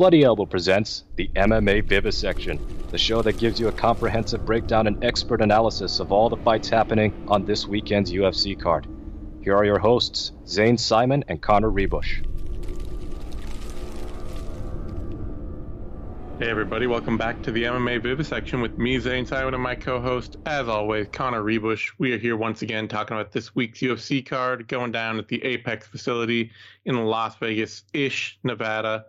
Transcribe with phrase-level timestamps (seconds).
[0.00, 2.58] Bloody Elbow presents the MMA Vivisection,
[2.90, 6.70] the show that gives you a comprehensive breakdown and expert analysis of all the fights
[6.70, 8.86] happening on this weekend's UFC card.
[9.42, 12.24] Here are your hosts, Zane Simon and Connor Ruebusch.
[16.38, 20.38] Hey everybody, welcome back to the MMA Vivisection with me, Zane Simon, and my co-host,
[20.46, 21.92] as always, Connor Ruebusch.
[21.98, 25.44] We are here once again talking about this week's UFC card going down at the
[25.44, 26.52] Apex facility
[26.86, 29.04] in Las Vegas-ish, Nevada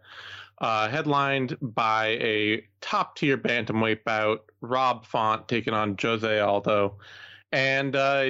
[0.62, 6.98] uh, headlined by a top tier bantamweight bout, Rob Font taking on Jose Aldo.
[7.52, 8.30] And, uh,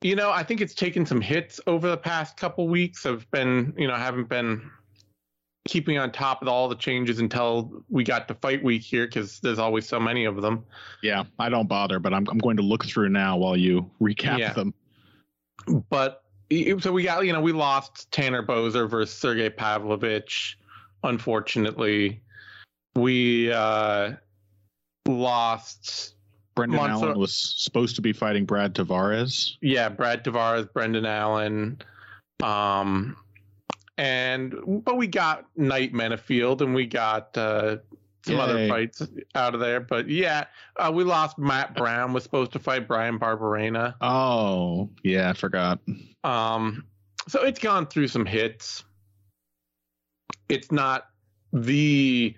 [0.00, 3.04] you know, I think it's taken some hits over the past couple weeks.
[3.04, 4.70] I've been, you know, haven't been
[5.68, 9.38] keeping on top of all the changes until we got to fight week here because
[9.40, 10.64] there's always so many of them.
[11.02, 14.38] Yeah, I don't bother, but I'm, I'm going to look through now while you recap
[14.38, 14.54] yeah.
[14.54, 14.74] them.
[15.90, 16.24] But
[16.80, 20.58] so we got, you know, we lost Tanner Boser versus Sergey Pavlovich
[21.02, 22.22] unfortunately,
[22.94, 24.12] we uh,
[25.06, 26.14] lost.
[26.54, 29.52] Brendan Allen was supposed to be fighting Brad Tavares.
[29.62, 31.80] Yeah, Brad Tavares, Brendan Allen.
[32.42, 33.16] Um,
[33.96, 37.78] and but we got Knight Menifield and we got uh,
[38.24, 38.40] some Yay.
[38.40, 39.02] other fights
[39.34, 39.80] out of there.
[39.80, 40.44] But yeah,
[40.76, 43.94] uh, we lost Matt Brown was supposed to fight Bryan Barberena.
[44.00, 45.78] Oh yeah, I forgot.
[46.24, 46.84] Um,
[47.28, 48.84] so it's gone through some hits
[50.48, 51.08] it's not
[51.52, 52.34] the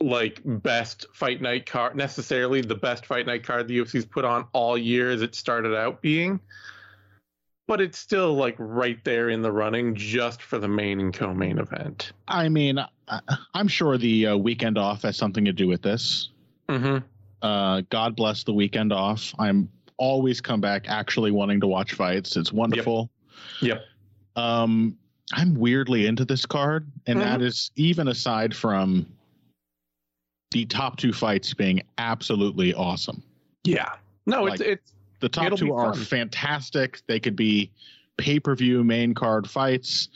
[0.00, 4.46] like best fight night card necessarily the best fight night card the UFC's put on
[4.52, 6.40] all year as it started out being
[7.72, 11.58] but it's still like right there in the running just for the main and co-main
[11.58, 12.12] event.
[12.28, 12.78] I mean,
[13.54, 16.30] I'm sure the uh, weekend off has something to do with this.
[16.68, 16.98] Mm-hmm.
[17.40, 19.34] Uh, God bless the weekend off.
[19.38, 22.36] I'm always come back actually wanting to watch fights.
[22.36, 23.10] It's wonderful.
[23.60, 23.78] Yep.
[23.78, 24.44] yep.
[24.44, 24.98] Um,
[25.32, 27.28] I'm weirdly into this card, and mm-hmm.
[27.28, 29.06] that is even aside from
[30.52, 33.22] the top two fights being absolutely awesome.
[33.64, 33.92] Yeah.
[34.26, 37.00] No, like, it's it's the top two are fantastic.
[37.06, 37.70] They could be
[38.18, 40.08] pay per view main card fights,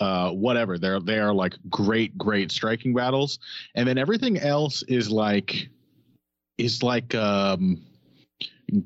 [0.00, 0.78] uh, whatever.
[0.78, 3.38] They're they are like great, great striking battles,
[3.74, 5.68] and then everything else is like
[6.58, 7.82] is like um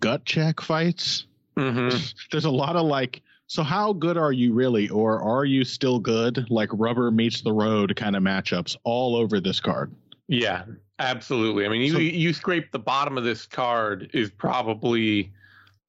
[0.01, 1.27] gut check fights.
[1.57, 1.97] Mm-hmm.
[2.33, 5.99] There's a lot of like so how good are you really, or are you still
[5.99, 6.47] good?
[6.51, 9.91] Like rubber meets the road kind of matchups all over this card.
[10.29, 10.65] Yeah,
[10.99, 11.65] absolutely.
[11.65, 15.33] I mean, you so, you scrape the bottom of this card is probably,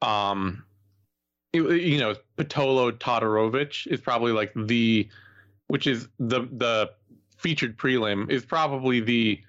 [0.01, 0.63] um,
[1.51, 5.09] you, you know, Pitolo Todorovic is probably like the,
[5.67, 6.91] which is the the
[7.37, 9.41] featured prelim is probably the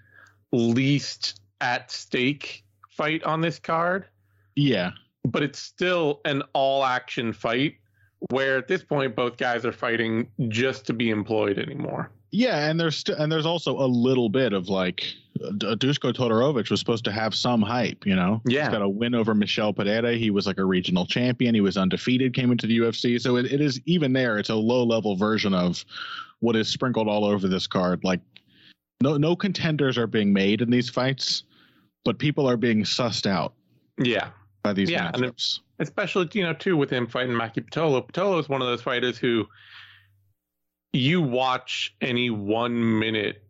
[0.51, 4.07] least at stake fight on this card.
[4.57, 4.91] Yeah,
[5.25, 7.77] but it's still an all action fight
[8.29, 12.11] where at this point both guys are fighting just to be employed anymore.
[12.33, 15.05] Yeah, and there's st- and there's also a little bit of like
[15.39, 18.41] Dusko Todorovic was supposed to have some hype, you know.
[18.45, 20.15] Yeah, he's got a win over Michel Pereira.
[20.15, 21.55] He was like a regional champion.
[21.55, 22.35] He was undefeated.
[22.35, 24.39] Came into the UFC, so it, it is even there.
[24.39, 25.85] It's a low level version of
[26.41, 28.05] what is sprinkled all over this card.
[28.05, 28.21] Like
[29.03, 31.45] no no contenders are being made in these fights,
[32.05, 33.55] but people are being sussed out.
[33.99, 34.29] Yeah,
[34.63, 38.07] by these yeah, matchups especially you know too with him fighting Maki Pitolo.
[38.07, 39.49] Pitolo is one of those fighters who
[40.93, 43.43] you watch any one minute,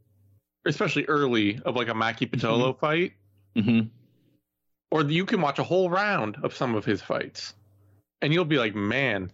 [0.65, 2.81] especially early of like a Maki Pitolo mm-hmm.
[2.81, 3.13] fight,
[3.57, 3.89] mm-hmm.
[4.91, 7.55] or you can watch a whole round of some of his fights,
[8.23, 9.31] and you'll be like, man,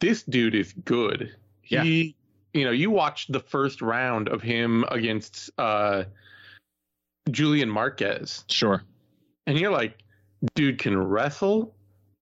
[0.00, 1.34] this dude is good.
[1.64, 1.82] Yeah.
[1.82, 2.14] He,
[2.52, 6.04] you know, you watch the first round of him against uh,
[7.30, 8.44] Julian Marquez.
[8.48, 8.82] Sure.
[9.46, 10.02] And you're like,
[10.54, 11.74] dude can wrestle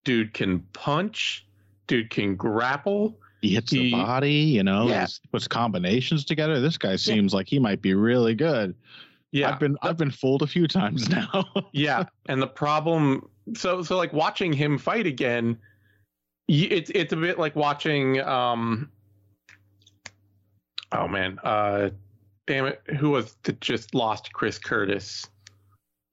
[0.06, 1.46] dude can punch,
[1.88, 3.18] dude can grapple.
[3.42, 5.06] He hits he, the body, you know, yeah.
[5.30, 6.60] puts combinations together.
[6.60, 7.36] This guy seems yeah.
[7.36, 8.74] like he might be really good.
[9.32, 9.50] Yeah.
[9.50, 11.44] I've been I've been fooled a few times now.
[11.72, 12.04] yeah.
[12.26, 15.58] And the problem so so like watching him fight again,
[16.48, 18.90] it's it's a bit like watching um
[20.92, 21.90] oh man, uh
[22.46, 25.28] damn it, who was that just lost Chris Curtis?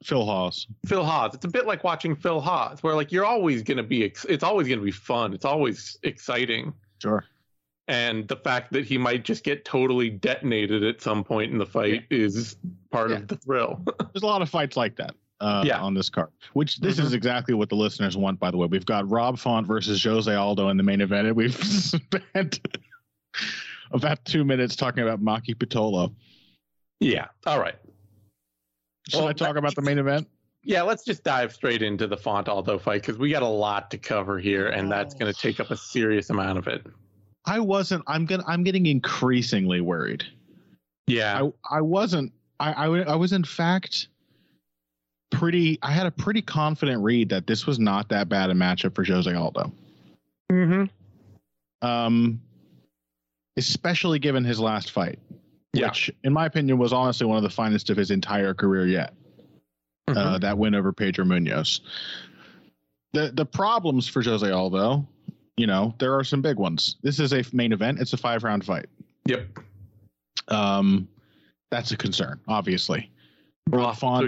[0.03, 0.67] Phil Hawes.
[0.85, 1.33] Phil Hawes.
[1.33, 4.43] It's a bit like watching Phil Hawes, where like you're always going to be, it's
[4.43, 5.33] always going to be fun.
[5.33, 6.73] It's always exciting.
[7.01, 7.25] Sure.
[7.87, 11.65] And the fact that he might just get totally detonated at some point in the
[11.65, 12.17] fight yeah.
[12.17, 12.55] is
[12.91, 13.17] part yeah.
[13.17, 13.81] of the thrill.
[14.13, 15.15] There's a lot of fights like that.
[15.41, 15.81] Uh, yeah.
[15.81, 16.29] on this card.
[16.53, 17.07] Which this mm-hmm.
[17.07, 18.67] is exactly what the listeners want, by the way.
[18.67, 22.61] We've got Rob Font versus Jose Aldo in the main event, and we've spent
[23.91, 26.13] about two minutes talking about Maki Pitolo.
[27.01, 27.27] Yeah.
[27.45, 27.75] All right.
[29.09, 30.27] Should well, I talk about the main event?
[30.63, 33.91] Yeah, let's just dive straight into the Font Aldo fight because we got a lot
[33.91, 36.85] to cover here, and that's going to take up a serious amount of it.
[37.45, 38.03] I wasn't.
[38.07, 38.43] I'm gonna.
[38.47, 40.23] I'm getting increasingly worried
[41.07, 41.49] Yeah.
[41.69, 42.31] I, I wasn't.
[42.59, 44.07] I, I I was in fact
[45.31, 45.79] pretty.
[45.81, 49.03] I had a pretty confident read that this was not that bad a matchup for
[49.03, 49.71] Jose Aldo.
[50.51, 50.85] mm-hmm.
[51.85, 52.39] Um,
[53.57, 55.19] especially given his last fight,
[55.73, 55.87] Yeah.
[55.87, 59.13] which in my opinion was honestly one of the finest of his entire career yet.
[60.09, 60.17] Mm-hmm.
[60.17, 61.79] uh, that win over Pedro Munhoz.
[63.13, 65.07] The the problems for Jose Aldo,
[65.55, 66.97] you know, there are some big ones.
[67.03, 67.99] This is a main event.
[68.01, 68.87] It's a five round fight.
[69.27, 69.59] Yep.
[70.49, 71.07] Um,
[71.71, 73.09] that's a concern, obviously.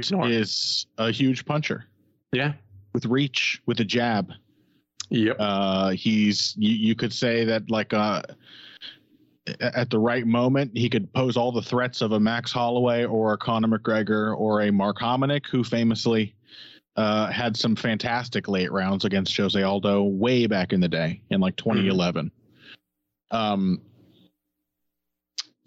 [0.04, 1.86] To is a huge puncher
[2.32, 2.54] Yeah.
[2.94, 4.32] with reach, with a jab.
[5.10, 5.36] Yep.
[5.38, 8.22] Uh, he's you, you could say that like uh,
[9.60, 13.34] at the right moment he could pose all the threats of a Max Holloway or
[13.34, 16.34] a Conor McGregor or a Mark Hominick, who famously
[16.96, 21.40] uh, had some fantastic late rounds against Jose Aldo way back in the day in
[21.40, 22.32] like 2011.
[23.32, 23.82] Um.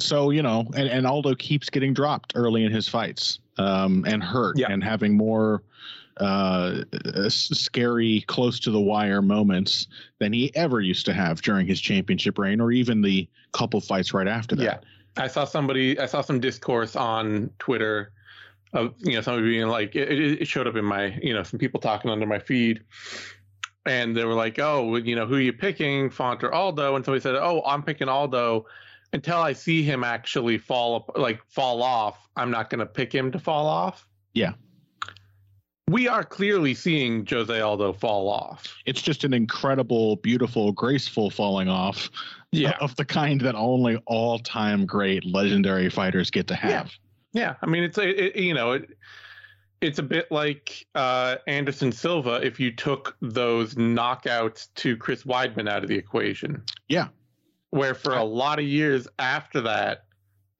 [0.00, 4.22] So you know, and, and Aldo keeps getting dropped early in his fights, um, and
[4.22, 4.70] hurt, Yeah.
[4.70, 5.64] and having more
[6.18, 6.82] uh,
[7.28, 9.88] scary, close to the wire moments
[10.20, 14.14] than he ever used to have during his championship reign, or even the couple fights
[14.14, 14.62] right after that.
[14.62, 14.78] Yeah.
[15.22, 18.12] I saw somebody, I saw some discourse on Twitter
[18.72, 20.10] of, you know, somebody being like, it,
[20.42, 22.82] it showed up in my, you know, some people talking under my feed.
[23.86, 26.94] And they were like, oh, you know, who are you picking, Font or Aldo?
[26.94, 28.66] And somebody said, oh, I'm picking Aldo.
[29.14, 33.32] Until I see him actually fall, like fall off, I'm not going to pick him
[33.32, 34.06] to fall off.
[34.34, 34.52] Yeah.
[35.88, 38.76] We are clearly seeing Jose Aldo fall off.
[38.84, 42.10] It's just an incredible, beautiful, graceful falling off
[42.80, 46.92] of the kind that only all-time great legendary fighters get to have.
[47.32, 48.90] Yeah, I mean it's it, it, you know it,
[49.80, 55.68] it's a bit like uh, Anderson Silva if you took those knockouts to Chris Weidman
[55.68, 56.62] out of the equation.
[56.88, 57.08] Yeah.
[57.70, 60.04] Where for a lot of years after that,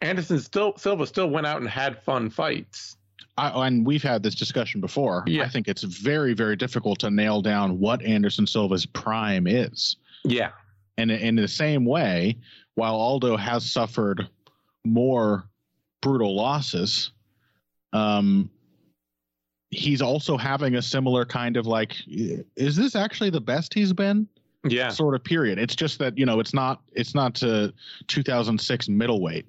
[0.00, 2.96] Anderson still Silva still went out and had fun fights.
[3.37, 5.25] I, and we've had this discussion before.
[5.26, 5.44] Yeah.
[5.44, 9.96] I think it's very, very difficult to nail down what Anderson Silva's prime is.
[10.25, 10.50] Yeah,
[10.99, 12.37] And in the same way,
[12.75, 14.29] while Aldo has suffered
[14.85, 15.49] more
[16.03, 17.12] brutal losses,
[17.93, 18.50] um,
[19.71, 24.29] he's also having a similar kind of like, is this actually the best he's been?
[24.67, 25.59] yeah, Sort of period.
[25.59, 27.73] It's just that you know it's not it's not to
[28.09, 29.47] 2006 middleweight.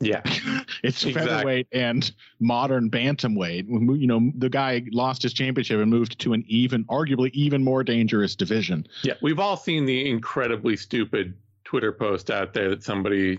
[0.00, 0.20] Yeah,
[0.82, 1.12] It's Exactly.
[1.12, 3.66] featherweight and modern bantamweight.
[3.68, 7.82] You know, the guy lost his championship and moved to an even, arguably even more
[7.82, 8.86] dangerous division.
[9.02, 9.14] yeah.
[9.22, 11.34] We've all seen the incredibly stupid
[11.64, 13.38] Twitter post out there that somebody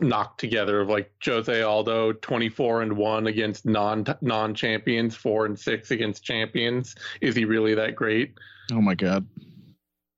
[0.00, 5.58] knocked together of like Jose Aldo 24 and 1 against non non champions, 4 and
[5.58, 6.94] 6 against champions.
[7.20, 8.34] Is he really that great?
[8.72, 9.26] Oh my god,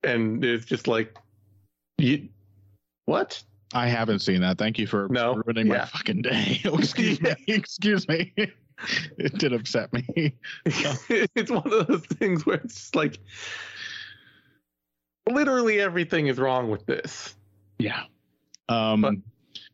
[0.04, 1.16] And it's just like
[1.98, 2.28] you,
[3.06, 3.42] what?
[3.74, 4.58] I haven't seen that.
[4.58, 6.60] Thank you for No, ruining my fucking day.
[6.64, 7.34] Excuse me.
[7.48, 8.32] Excuse me.
[8.36, 10.34] it did upset me.
[10.64, 13.18] it's one of those things where it's just like
[15.28, 17.34] literally everything is wrong with this.
[17.78, 18.02] Yeah.
[18.68, 19.00] Um.
[19.02, 19.14] But-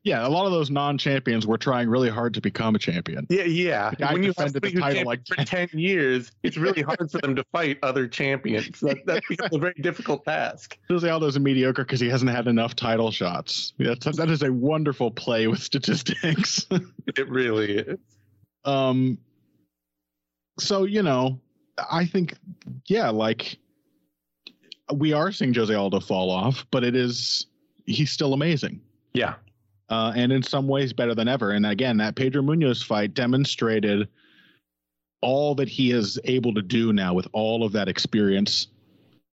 [0.05, 3.27] yeah, a lot of those non-champions were trying really hard to become a champion.
[3.31, 3.91] Yeah, yeah.
[3.91, 7.21] The guy when you defended the title like for ten years, it's really hard for
[7.21, 8.81] them to fight other champions.
[8.81, 10.77] That, that becomes a very difficult task.
[10.89, 13.75] Jose Aldo's a mediocre because he hasn't had enough title shots.
[13.79, 16.67] That's, that is a wonderful play with statistics.
[17.17, 17.99] It really is.
[18.65, 19.19] um
[20.59, 21.41] so you know
[21.91, 22.35] i think
[22.87, 23.59] yeah like
[24.95, 27.47] we are seeing jose aldo fall off but it is
[27.87, 28.81] he's still amazing
[29.15, 29.35] Yeah,
[29.89, 34.09] uh, and in some ways better than ever and again that pedro munhoz fight demonstrated
[35.21, 38.69] all that he is able to do now with all of that experience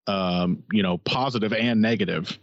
[0.06, 2.38] um, you know positive and negative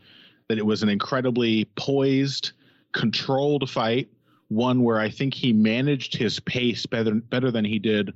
[0.48, 2.52] that it was an incredibly poised
[2.92, 4.10] controlled fight
[4.50, 8.14] one where I think he managed his pace better better than he did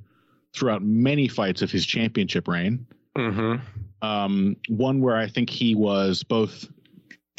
[0.52, 2.86] throughout many fights of his championship reign.
[3.16, 3.56] hmm
[4.02, 6.68] Um, one where I think he was both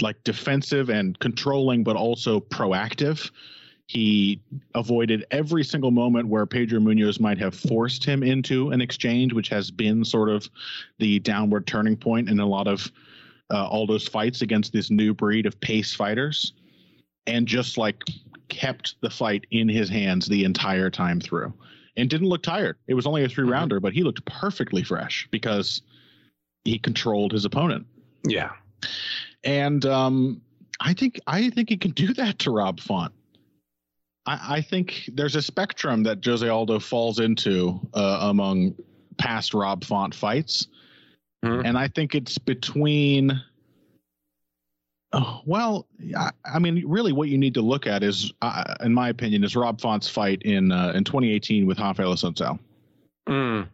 [0.01, 3.31] like defensive and controlling, but also proactive.
[3.87, 4.41] He
[4.73, 9.49] avoided every single moment where Pedro Munhoz might have forced him into an exchange, which
[9.49, 10.49] has been sort of
[10.99, 12.89] the downward turning point in a lot of
[13.49, 16.53] uh, Aldo's fights against this new breed of pace fighters,
[17.27, 18.01] and just like
[18.47, 21.53] kept the fight in his hands the entire time through
[21.97, 22.77] and didn't look tired.
[22.87, 25.81] It was only a three rounder, but he looked perfectly fresh because
[26.63, 27.85] he controlled his opponent.
[28.25, 28.51] yeah,
[29.43, 30.41] And um,
[30.79, 33.13] I think I think he can do that to Rob Font.
[34.25, 38.75] I, I think there's a spectrum that Jose Aldo falls into uh, among
[39.17, 40.67] past Rob Font fights,
[41.43, 41.63] Mhm.
[41.65, 43.41] and I think it's between
[45.13, 48.93] Oh, well, I, I mean, really, what you need to look at is, uh, in
[48.93, 52.57] my opinion, is Rob Font's fight in uh, in 2018 with Rafael Assunção.
[53.27, 53.67] Mm.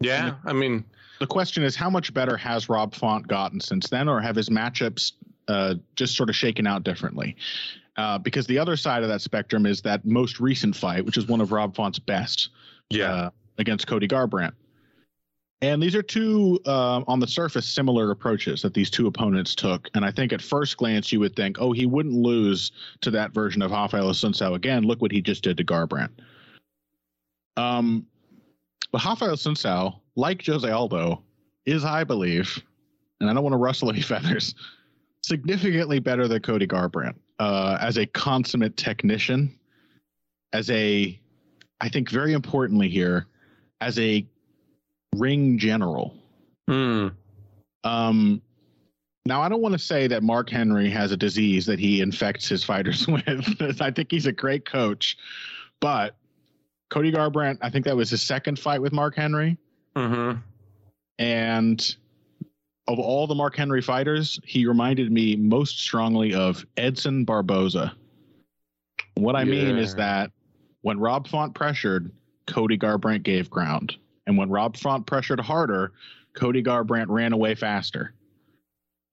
[0.00, 0.84] Yeah, I mean,
[1.20, 4.48] The question is, how much better has Rob Font gotten since then, or have his
[4.48, 5.12] matchups
[5.48, 7.36] uh, just sort of shaken out differently?
[7.96, 11.26] Uh, because the other side of that spectrum is that most recent fight, which is
[11.26, 12.50] one of Rob Font's best,
[13.24, 14.52] uh, against Cody Garbrandt.
[15.60, 19.88] And these are two, uh, on the surface, similar approaches that these two opponents took.
[19.94, 22.70] And I think at first glance, you would think, oh, he wouldn't lose
[23.00, 24.84] to that version of Rafael Assunção again.
[24.84, 26.10] Look what he just did to Garbrandt.
[27.56, 28.06] Um,
[28.92, 31.22] but Rafael Assunção, like Jose Aldo,
[31.66, 32.62] is, I believe,
[33.20, 34.54] and I don't want to rustle any feathers,
[35.22, 39.58] significantly better than Cody Garbrandt uh, as a consummate technician,
[40.52, 41.18] as a,
[41.80, 43.26] I think very importantly here,
[43.80, 44.26] as a
[45.14, 46.14] ring general.
[46.68, 47.14] Mm.
[47.84, 48.42] Um,
[49.26, 52.48] now, I don't want to say that Mark Henry has a disease that he infects
[52.48, 53.82] his fighters with.
[53.82, 55.16] I think he's a great coach,
[55.80, 56.16] but
[56.90, 59.58] Cody Garbrandt, I think that was his second fight with Mark Henry.
[59.94, 60.38] Mm-hmm.
[61.18, 61.96] And
[62.86, 67.94] of all the Mark Henry fighters, he reminded me most strongly of Edson Barboza.
[69.14, 70.30] What I mean is that
[70.82, 72.12] when Rob Font pressured,
[72.46, 73.96] Cody Garbrandt gave ground.
[74.26, 75.92] And when Rob Font pressured harder,
[76.34, 78.14] Cody Garbrandt ran away faster.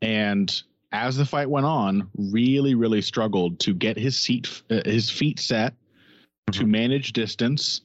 [0.02, 5.10] And as the fight went on, really, really struggled to get his seat, uh, his
[5.10, 5.74] feet set,
[6.52, 6.70] to Mhm.
[6.70, 7.82] manage distance.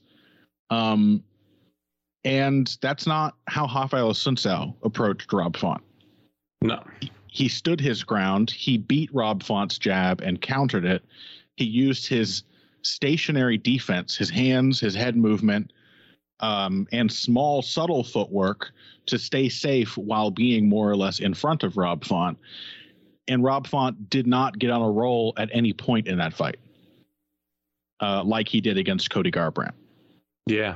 [0.69, 1.23] Um,
[2.23, 5.81] and that's not how Rafael Assunção approached Rob Font.
[6.61, 6.83] No.
[7.27, 8.51] He stood his ground.
[8.51, 11.03] He beat Rob Font's jab and countered it.
[11.55, 12.43] He used his
[12.83, 15.71] stationary defense, his hands, his head movement,
[16.39, 18.71] um, and small, subtle footwork
[19.07, 22.37] to stay safe while being more or less in front of Rob Font.
[23.27, 26.57] And Rob Font did not get on a roll at any point in that fight,
[28.01, 29.73] uh, like he did against Cody Garbrandt.
[30.47, 30.75] Yeah.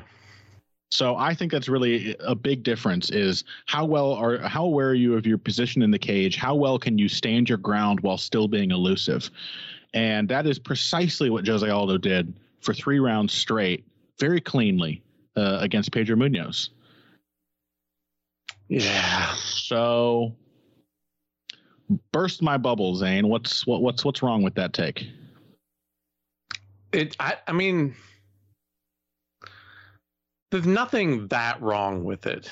[0.92, 4.94] So I think that's really a big difference is how well are how aware are
[4.94, 6.38] you of your position in the cage?
[6.38, 9.30] How well can you stand your ground while still being elusive?
[9.94, 13.86] And that is precisely what Jose Aldo did for three rounds straight,
[14.20, 15.02] very cleanly
[15.36, 16.70] uh, against Pedro Munhoz.
[18.68, 19.34] Yeah.
[19.36, 20.36] So
[22.12, 23.28] burst my bubble, Zane.
[23.28, 25.08] What's what, what's what's wrong with that take?
[26.96, 27.16] It.
[27.20, 27.36] I.
[27.48, 27.96] I mean,
[30.52, 32.50] there's nothing that wrong with it.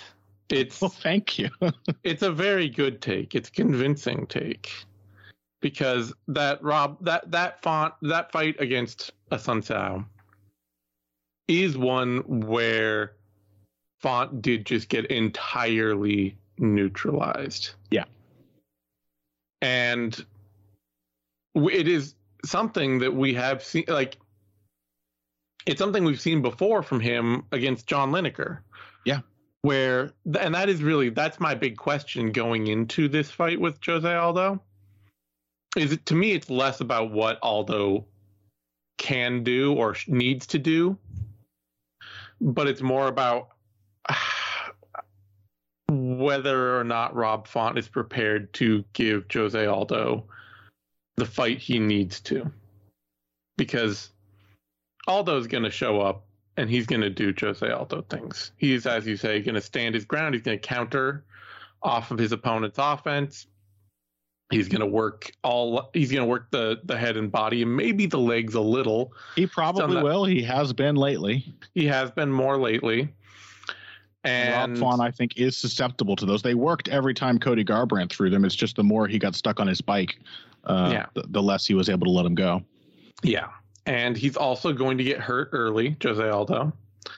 [0.50, 1.50] It's Well, thank you.
[2.04, 3.36] it's a very good take.
[3.36, 4.72] It's a convincing take
[5.62, 10.06] because that Rob that that font that fight against Assunção
[11.48, 13.14] is one where
[14.02, 17.72] font did just get entirely neutralized.
[17.90, 18.06] Yeah.
[19.62, 20.26] And
[21.56, 24.18] it is something that we have seen like
[25.66, 28.60] it's something we've seen before from him against John Lineker.
[29.06, 29.20] Yeah.
[29.62, 34.14] Where and that is really that's my big question going into this fight with Jose
[34.14, 34.62] Aldo.
[35.78, 38.06] Is it to me it's less about what Aldo
[38.98, 40.98] can do or needs to do,
[42.42, 43.50] but it's more about
[45.90, 50.26] whether or not Rob Font is prepared to give Jose Aldo
[51.16, 52.52] the fight he needs to.
[53.56, 54.13] Because
[55.08, 56.26] Aldo's going to show up
[56.58, 58.52] and he's going to do Jose Aldo things.
[58.58, 60.36] He's, as you say, going to stand his ground.
[60.36, 61.26] He's going to counter
[61.82, 63.48] off of his opponent's offense.
[64.52, 65.90] He's going to work all.
[65.94, 69.14] He's going to work the the head and body and maybe the legs a little.
[69.36, 70.26] he probably that- will.
[70.26, 71.52] He has been lately.
[71.74, 73.10] He has been more lately.
[74.26, 76.42] And Rob Font, I think, is susceptible to those.
[76.42, 78.46] They worked every time Cody Garbrandt threw them.
[78.46, 80.18] It's just the more he got stuck on his bike,
[80.64, 81.06] uh, Yeah.
[81.14, 82.64] the, the less he was able to let him go.
[83.24, 83.48] yeah,
[83.86, 86.74] and he's also going to get hurt early, Jose Aldo.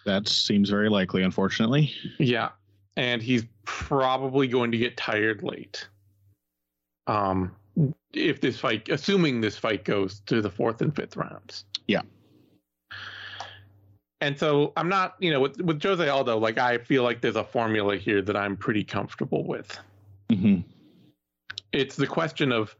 [0.05, 1.93] That seems very likely, unfortunately.
[2.19, 2.49] Yeah,
[2.97, 5.87] and he's probably going to get tired late.
[7.07, 7.55] Um,
[8.13, 11.65] if this fight, assuming this fight goes to the fourth and fifth rounds.
[11.87, 12.01] Yeah.
[14.21, 17.35] And so I'm not, you know, with with Jose Aldo, like I feel like there's
[17.35, 19.77] a formula here that I'm pretty comfortable with.
[20.29, 20.61] Mm-hmm.
[21.73, 22.75] It's the question of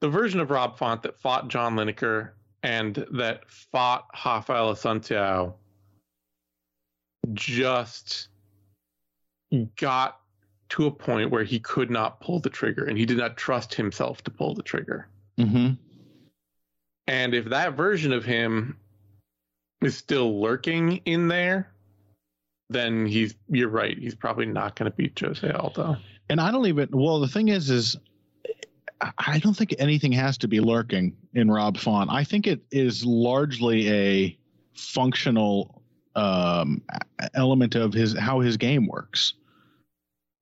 [0.00, 2.30] the version of Rob Font that fought John Lineker
[2.62, 5.54] and that fought Rafael Assunção
[7.32, 8.28] just
[9.76, 10.20] got
[10.70, 13.74] to a point where he could not pull the trigger and he did not trust
[13.74, 15.08] himself to pull the trigger.
[15.36, 15.70] hmm
[17.06, 18.78] And if that version of him
[19.82, 21.72] is still lurking in there,
[22.70, 23.98] then he's you're right.
[23.98, 25.96] He's probably not going to beat Jose Aldo.
[26.30, 26.88] And I don't even.
[26.92, 27.96] Well, the thing is, is
[29.18, 32.10] I don't think anything has to be lurking in Rob Font.
[32.10, 34.38] I think it is largely a
[34.74, 35.82] functional
[36.14, 36.82] um,
[37.34, 39.34] element of his how his game works.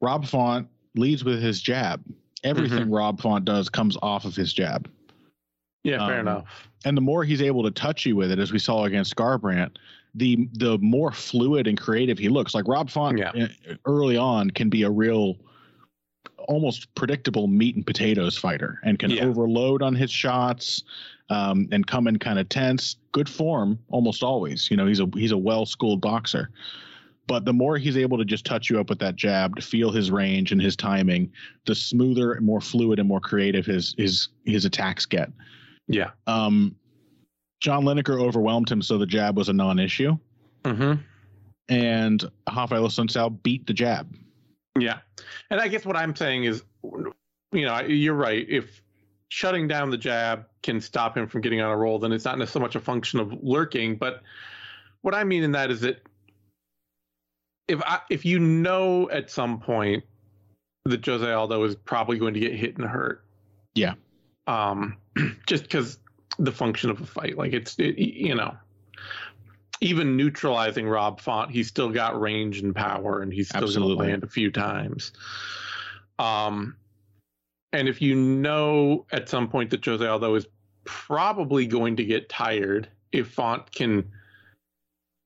[0.01, 2.03] Rob Font leads with his jab.
[2.43, 2.95] Everything mm-hmm.
[2.95, 4.91] Rob Font does comes off of his jab.
[5.85, 6.69] Yeah, fair um, enough.
[6.85, 9.77] And the more he's able to touch you with it, as we saw against Garbrandt,
[10.15, 12.55] the the more fluid and creative he looks.
[12.55, 13.33] Like Rob Font yeah.
[13.35, 15.37] Eh, early on can be a real
[16.49, 19.25] almost predictable meat and potatoes fighter and can yeah.
[19.25, 20.83] overload on his shots
[21.29, 22.97] um, and come in kind of tense.
[23.13, 24.71] Good form almost always.
[24.71, 26.51] You know, he's a he's a well schooled boxer.
[27.27, 29.93] But the more he's able to just touch you up with that jab to feel
[29.93, 31.31] his range and his timing,
[31.65, 35.31] the smoother and more fluid and more creative his his his attacks get.
[35.87, 36.11] Yeah.
[36.27, 36.75] Um,
[37.61, 40.17] John Lineker overwhelmed him, so the jab was a non-issue.
[40.65, 41.01] Mm-hmm.
[41.69, 44.13] And Rafael Assunção beat the jab.
[44.79, 44.99] Yeah,
[45.51, 48.47] and I guess what I'm saying is, you know, you're right.
[48.49, 48.83] If
[49.29, 52.47] shutting down the jab can stop him from getting on a roll, then it's not
[52.49, 53.97] so much a function of lurking.
[53.97, 54.23] But
[55.03, 56.03] what I mean in that is that
[57.69, 60.05] if I, if you know at some point
[60.85, 63.25] that Jose Aldo is probably going to get hit and hurt,
[63.75, 63.95] yeah,
[64.47, 64.97] um,
[65.47, 65.99] just because
[66.39, 68.55] the function of a fight, like it's it, you know,
[69.81, 73.95] even neutralizing Rob Font, he's still got range and power, and he's still going to
[73.95, 75.13] land a few times.
[76.19, 76.77] Um,
[77.73, 80.47] and if you know at some point that Jose Aldo is
[80.85, 84.11] probably going to get tired, if Font can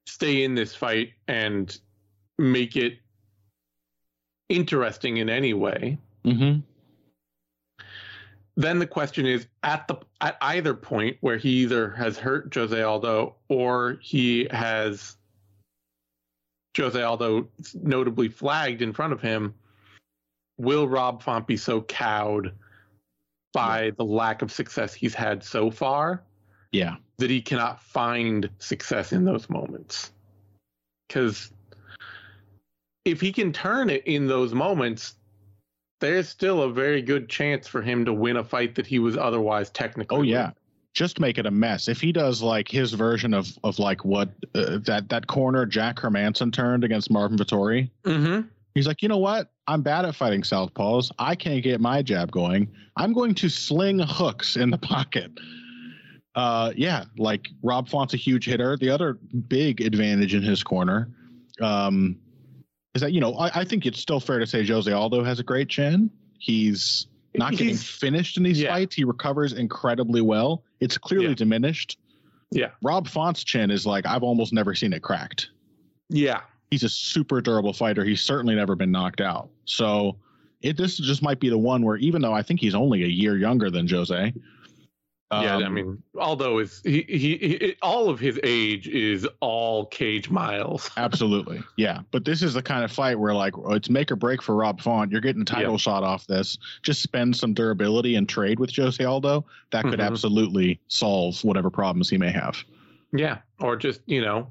[0.07, 1.77] stay in this fight and
[2.39, 2.99] make it
[4.49, 6.61] interesting in any way, mm-hmm
[8.57, 12.81] then the question is at the at either point where he either has hurt Jose
[12.81, 15.17] Aldo or he has
[16.77, 19.55] Jose Aldo notably flagged in front of him,
[20.59, 22.53] will Rob Font be so cowed
[23.53, 23.91] by yeah.
[23.97, 26.23] the lack of success he's had so far?
[26.73, 26.97] Yeah.
[27.19, 30.11] That he cannot find success in those moments.
[31.09, 31.53] Because
[33.05, 35.15] if he can turn it in those moments,
[36.01, 39.17] there's still a very good chance for him to win a fight that he was
[39.17, 40.19] otherwise technically.
[40.19, 40.51] Oh yeah.
[40.93, 41.89] Just make it a mess.
[41.89, 45.97] If he does like his version of of like what uh, that that corner Jack
[45.97, 48.47] Hermansson turned against Marvin Vettori, mm-hmm.
[48.77, 49.51] he's like, you know what?
[49.67, 51.11] I'm bad at fighting southpaws.
[51.19, 52.71] I can't get my jab going.
[52.97, 55.33] I'm going to sling hooks in the pocket.
[56.35, 58.77] Uh, yeah, like Rob Font's a huge hitter.
[58.77, 59.15] The other
[59.49, 61.09] big advantage in his corner,
[61.61, 62.19] um,
[62.95, 65.41] is that you know I, I, think it's still fair to say Jose Aldo has
[65.41, 66.11] a great chin.
[66.39, 68.73] He's not He's, getting finished in these yeah.
[68.73, 68.95] fights.
[68.95, 70.63] He recovers incredibly well.
[70.81, 71.35] It's clearly yeah.
[71.35, 71.99] diminished.
[72.51, 72.71] Yeah.
[72.83, 75.51] Rob Font's chin is like I've almost never seen it cracked.
[76.09, 76.41] Yeah.
[76.71, 78.05] He's a super durable fighter.
[78.05, 79.49] He's certainly never been knocked out.
[79.65, 80.17] So
[80.63, 83.09] it this just might be the one where even though I think he's only a
[83.09, 84.33] year younger than Jose,
[85.43, 89.87] yeah, I um, mean, although is he, he, he all of his age is all
[89.87, 90.91] cage miles.
[90.97, 92.01] absolutely, yeah.
[92.11, 94.81] But this is the kind of fight where like it's make or break for Rob
[94.81, 95.11] Font.
[95.11, 95.81] You're getting a title yep.
[95.81, 96.59] shot off this.
[96.83, 99.45] Just spend some durability and trade with Jose Aldo.
[99.71, 100.01] That could mm-hmm.
[100.01, 102.63] absolutely solve whatever problems he may have.
[103.13, 104.51] Yeah, or just you know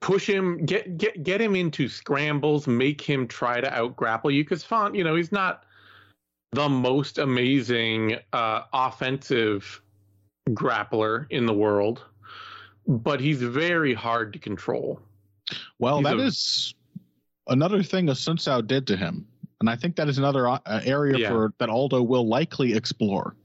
[0.00, 4.44] push him get get get him into scrambles make him try to out grapple you
[4.44, 5.64] because font you know he's not
[6.52, 9.82] the most amazing uh, offensive
[10.50, 12.04] grappler in the world,
[12.86, 15.00] but he's very hard to control.
[15.78, 16.74] Well, he's that a, is
[17.48, 19.26] another thing Assunção did to him,
[19.60, 21.28] and I think that is another uh, area yeah.
[21.28, 23.36] for that Aldo will likely explore.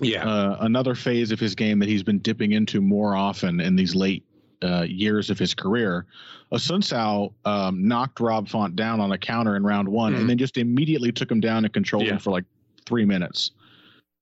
[0.00, 3.76] Yeah, uh, another phase of his game that he's been dipping into more often in
[3.76, 4.24] these late
[4.62, 6.06] uh, years of his career.
[6.52, 10.16] Assunção um, knocked Rob Font down on a counter in round one, mm.
[10.16, 10.28] and hmm.
[10.28, 12.12] then just immediately took him down and controlled yeah.
[12.12, 12.44] him for like
[12.86, 13.52] three minutes.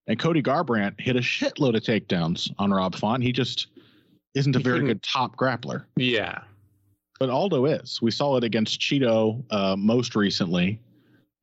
[0.06, 3.22] And Cody Garbrandt hit a shitload of takedowns on Rob Font.
[3.22, 3.68] He just
[4.34, 5.84] isn't a he very good top grappler.
[5.96, 6.40] Yeah.
[7.18, 8.00] But Aldo is.
[8.00, 10.80] We saw it against Chito uh, most recently.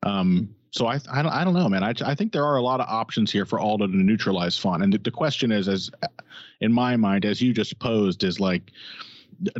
[0.02, 1.82] Um, so I, I don't I don't know, man.
[1.82, 4.82] I, I think there are a lot of options here for Aldo to neutralize Font,
[4.82, 5.90] and the, the question is, as
[6.60, 8.70] in my mind, as you just posed, is like,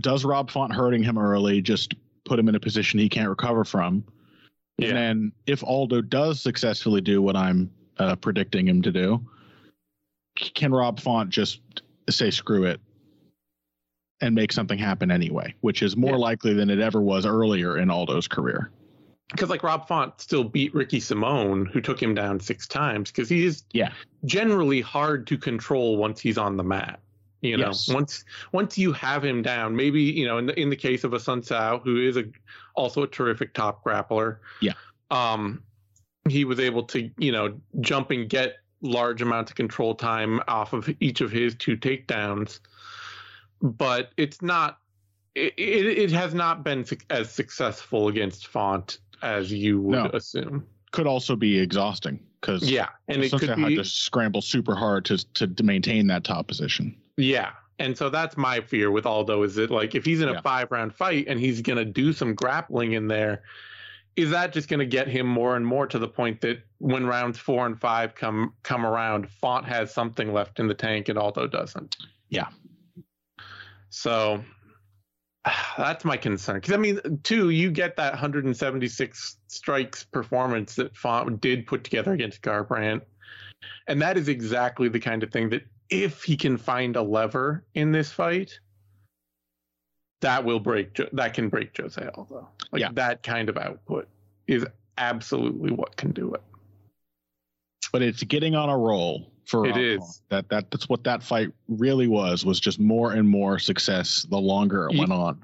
[0.01, 1.95] does Rob Font hurting him early just
[2.25, 4.05] put him in a position he can't recover from?
[4.77, 4.89] Yeah.
[4.89, 9.25] And then if Aldo does successfully do what I'm uh, predicting him to do,
[10.37, 11.61] can Rob Font just
[12.11, 12.81] say screw it
[14.21, 16.17] and make something happen anyway, which is more yeah.
[16.17, 18.71] likely than it ever was earlier in Aldo's career
[19.31, 23.29] because like Rob Font still beat Ricky Simón, who took him down six times, because
[23.29, 23.93] he's yeah
[24.25, 27.01] generally hard to control once he's on the mat.
[27.41, 27.89] You know, yes.
[27.89, 31.13] once once you have him down, maybe you know in the in the case of
[31.13, 32.25] Assunção, who is a
[32.75, 34.39] also a terrific top grappler.
[34.61, 34.73] Yeah.
[35.11, 35.63] Um,
[36.29, 40.73] he was able to, you know, jump and get large amounts of control time off
[40.73, 42.61] of each of his two takedowns.
[43.61, 44.79] But it's not,
[45.35, 50.11] it, it, it has not been as successful against Font as you would No.
[50.13, 50.67] assume.
[50.93, 52.89] Could also be exhausting because Yeah.
[53.09, 56.49] And it could Tzu had to scramble super hard to, to to maintain that top
[56.49, 56.97] position.
[57.17, 57.51] Yeah.
[57.79, 60.41] And so that's my fear with Aldo is that like if he's in a Yeah.
[60.41, 63.43] five round fight and he's gonna do some grappling in there,
[64.17, 67.39] is that just gonna get him more and more to the point that when rounds
[67.39, 71.47] four and five come come around, Font has something left in the tank and Aldo
[71.47, 71.97] doesn't?
[72.31, 72.49] Yeah.
[73.91, 74.43] So
[75.77, 76.57] that's my concern.
[76.57, 82.13] Because I mean, too, you get that 176 strikes performance that Font did put together
[82.13, 83.03] against Garbrandt,
[83.87, 87.65] and that is exactly the kind of thing that if he can find a lever
[87.75, 88.59] in this fight,
[90.21, 91.01] that will break.
[91.13, 92.49] That can break Jose Aldo.
[92.73, 92.91] Like Yeah.
[92.95, 94.09] that kind of output
[94.47, 94.67] is
[94.99, 96.43] absolutely what can do it.
[97.93, 99.99] But it's getting on a roll for It Rob is.
[99.99, 100.21] Font.
[100.29, 104.39] That that that's what that fight really was was just more and more success the
[104.39, 105.43] longer it Ye- went on.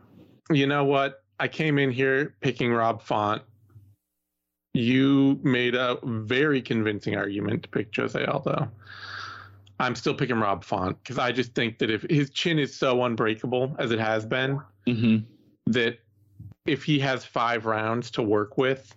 [0.51, 1.23] You know what?
[1.41, 3.43] I came in here picking Rob Font.
[4.75, 8.69] You made a very convincing argument to pick Jose Aldo.
[9.81, 13.05] I'm still picking Rob Font because I just think that if his chin is so
[13.05, 15.25] unbreakable as it has been, Mm-hmm.
[15.73, 15.99] that
[16.67, 18.95] if he has five rounds to work with,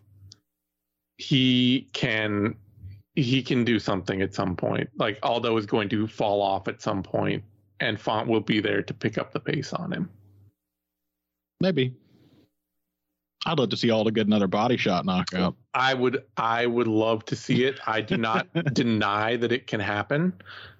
[1.18, 2.56] he can
[3.18, 4.88] he can do something at some point.
[4.96, 7.44] Like Aldo is going to fall off at some point,
[7.80, 10.10] and Font will be there to pick up the pace on him.
[11.60, 11.96] Maybe.
[13.46, 15.56] I'd love to see Aldo get another body shot knockout.
[15.74, 17.80] I would I would love to see it.
[17.88, 20.34] I do not deny that it can happen.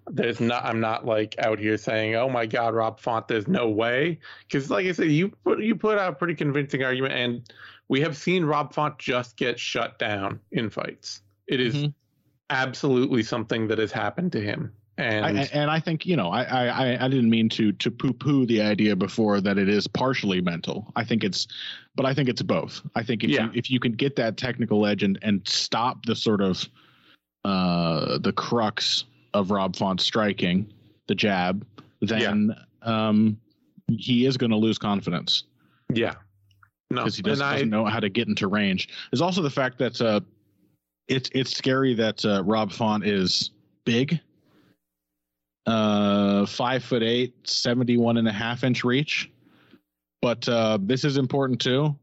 [0.06, 3.68] There's not I'm not like out here saying, "Oh my god, Rob Font, there's no
[3.68, 4.20] way."
[4.52, 7.54] Cuz like I said, you put you put out a pretty convincing argument and
[7.88, 11.22] we have seen Rob Font just get shut down in fights.
[11.48, 11.94] It is Mhm.
[12.50, 14.72] Absolutely something that has happened to him.
[15.00, 18.14] And I, and I think you know I, I I- didn't mean to to poo
[18.14, 20.92] poo the idea before that it is partially mental.
[20.96, 21.48] I think it's,
[21.96, 22.82] but I think it's both.
[22.96, 23.44] I think if Yeah.
[23.46, 26.68] you if you can get that technical edge and and stop the sort of
[27.46, 29.04] uh the crux
[29.36, 30.74] of Rob Font's striking,
[31.08, 31.64] the jab,
[32.02, 33.38] then um
[33.88, 35.44] he is going to lose confidence
[35.94, 36.16] yeah.
[36.90, 37.02] No.
[37.04, 38.90] because he doesn't, I, doesn't know how to get into range.
[39.12, 40.22] There's also the fact that uh,
[41.08, 43.52] it's it's scary that uh, Rob Font is
[43.86, 44.20] big,
[45.66, 49.32] uh, five foot eight, 71 and a half inch reach.
[50.22, 51.96] But uh, this is important too.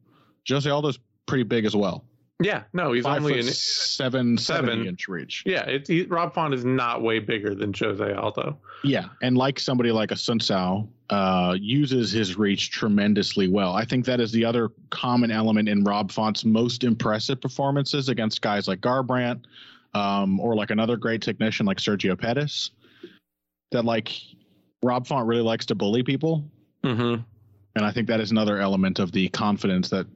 [0.49, 2.05] Jose Aldo's pretty big as well.
[2.42, 4.87] Yeah, no, he's five only an seven, seven.
[4.87, 5.44] inch reach.
[5.47, 8.59] Yeah, it's he, Rob Font is not way bigger than Jose Aldo.
[8.83, 13.73] Yeah, and like somebody like Assunção, uh, uses his reach tremendously well.
[13.75, 18.42] I think that is the other common element in Rob Font's most impressive performances against
[18.42, 19.44] guys like Garbrandt,
[19.94, 22.73] um, or like another great technician like Sergio Pettis.
[23.70, 24.11] That like
[24.83, 26.44] Rob Font really likes to bully people,
[26.83, 27.23] Mm-hmm.
[27.77, 30.07] and I think that is another element of the confidence that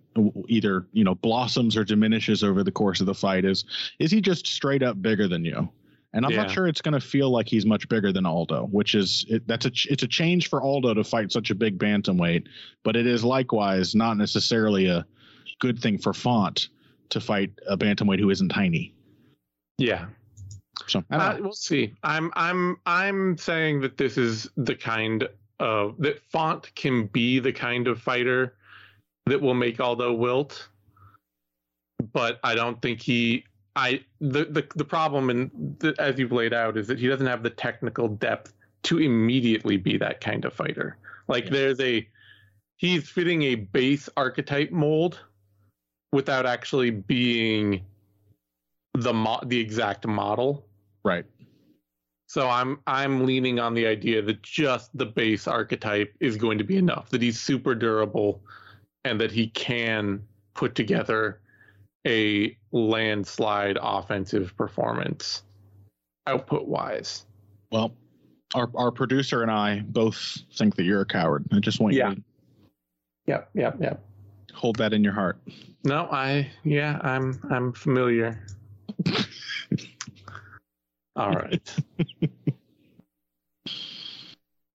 [0.48, 3.44] either you know blossoms or diminishes over the course of the fight.
[3.44, 3.64] Is
[3.98, 5.68] is he just straight up bigger than you?
[6.14, 6.44] And I'm Yeah.
[6.44, 9.46] not sure it's going to feel like he's much bigger than Aldo, which is it,
[9.46, 12.46] that's a ch- it's a change for Aldo to fight such a big bantamweight,
[12.83, 15.04] but it is likewise not necessarily a
[15.61, 16.68] good thing for Font
[17.11, 18.94] to fight a bantamweight who isn't tiny.
[19.76, 20.07] Yeah.
[20.87, 21.92] So I don't Uh, we'll see.
[22.02, 25.28] I'm I'm I'm saying that this is the kind
[25.61, 28.54] of that Font can be the kind of fighter
[29.28, 30.68] that will make Aldo wilt,
[32.12, 33.44] but I don't think he.
[33.76, 37.42] I the the the problem and as you've laid out is that he doesn't have
[37.44, 38.52] the technical depth
[38.84, 40.96] to immediately be that kind of fighter.
[41.28, 41.50] Like Yeah.
[41.50, 42.08] there's a
[42.76, 45.20] he's fitting a base archetype mold
[46.12, 47.84] without actually being
[48.94, 50.64] the mo- the exact model.
[51.04, 51.26] right.
[52.26, 56.64] So I'm I'm leaning on the idea that just the base archetype is going to
[56.64, 57.08] be enough.
[57.10, 58.42] That he's super durable,
[59.09, 61.40] and that he can put together
[62.07, 65.42] a landslide offensive performance,
[66.27, 67.25] output wise.
[67.73, 67.94] Well,
[68.55, 71.47] our our producer and I both think that you're a coward.
[71.53, 72.11] I just want Yeah.
[72.11, 72.23] you to
[73.27, 74.05] Yep, yep, yep.
[74.55, 75.38] hold that in your heart.
[75.85, 78.44] No, I yeah, I'm I'm familiar.
[81.16, 81.77] All right.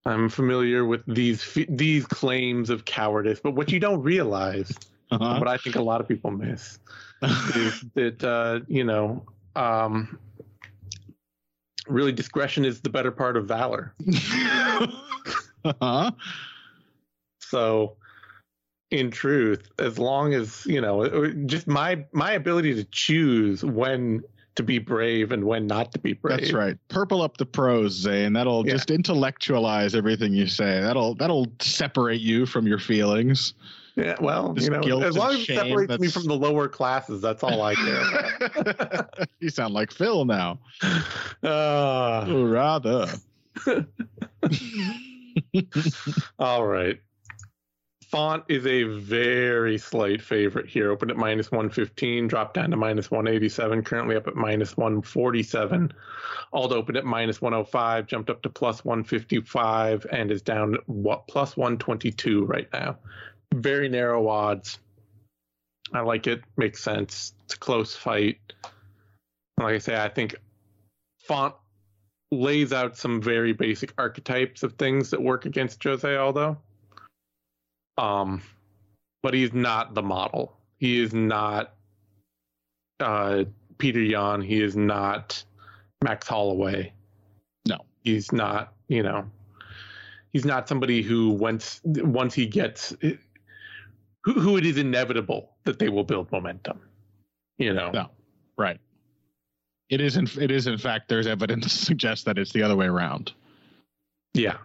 [0.05, 4.71] I'm familiar with these these claims of cowardice, but what you don't realize,
[5.11, 5.37] Uh-huh.
[5.39, 6.79] what I think a lot of people miss,
[7.55, 9.23] is that uh, you know,
[9.55, 10.19] um,
[11.87, 13.93] really discretion is the better part of valor.
[15.65, 16.11] uh-huh.
[17.39, 17.95] So
[18.91, 24.21] in truth, as long as you know, just my my ability to choose when
[24.55, 26.39] to be brave and when not to be brave.
[26.39, 26.77] That's right.
[26.87, 28.33] Purple up the prose, Zane.
[28.33, 28.73] That'll Yeah.
[28.73, 30.81] just intellectualize everything you say.
[30.81, 33.53] That'll that'll separate you from your feelings.
[33.95, 37.43] Yeah, well, you know, as long as it separates me from the lower classes, that's
[37.43, 39.27] all I care about.
[39.39, 40.59] you sound like Phil now.
[41.43, 43.05] Uh, rather.
[46.39, 46.99] all right.
[48.13, 50.91] Font is a very slight favorite here.
[50.91, 55.91] Opened at minus 115, dropped down to minus 187, currently up at minus 147.
[56.51, 61.57] Aldo opened at minus 105, jumped up to plus 155, and is down what plus
[61.57, 62.99] 122 right now.
[63.51, 64.77] Very narrow odds.
[65.91, 66.43] I like it.
[66.55, 67.33] Makes sense.
[67.45, 68.37] It's a close fight.
[69.57, 70.35] Like I say, I think
[71.17, 71.55] Font
[72.31, 76.59] lays out some very basic archetypes of things that work against Jose Aldo.
[77.97, 78.41] Um,
[79.21, 80.57] but he's not the model.
[80.77, 81.73] He is not
[82.99, 83.45] uh,
[83.77, 84.41] Petr Yan.
[84.41, 85.43] He is not
[86.03, 86.91] Max Holloway.
[87.67, 87.77] No.
[88.03, 88.73] he's not.
[88.89, 89.25] You know,
[90.33, 92.93] he's not somebody who once once he gets
[94.23, 96.79] who who it is inevitable that they will build momentum.
[97.57, 97.91] You know.
[97.91, 98.09] No.
[98.57, 98.79] Right.
[99.89, 102.75] It is in it is in fact there's evidence to suggest that it's the other
[102.75, 103.33] way around.
[104.33, 104.57] Yeah.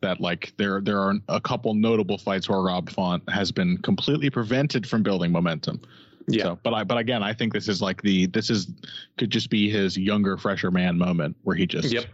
[0.00, 4.30] That like there there are a couple notable fights where Rob Font has been completely
[4.30, 5.80] prevented from building momentum.
[6.28, 6.42] Yeah.
[6.44, 8.68] So, but I but again, I think this is like the this is
[9.16, 12.04] could just be his younger, fresher man moment where he just Yep.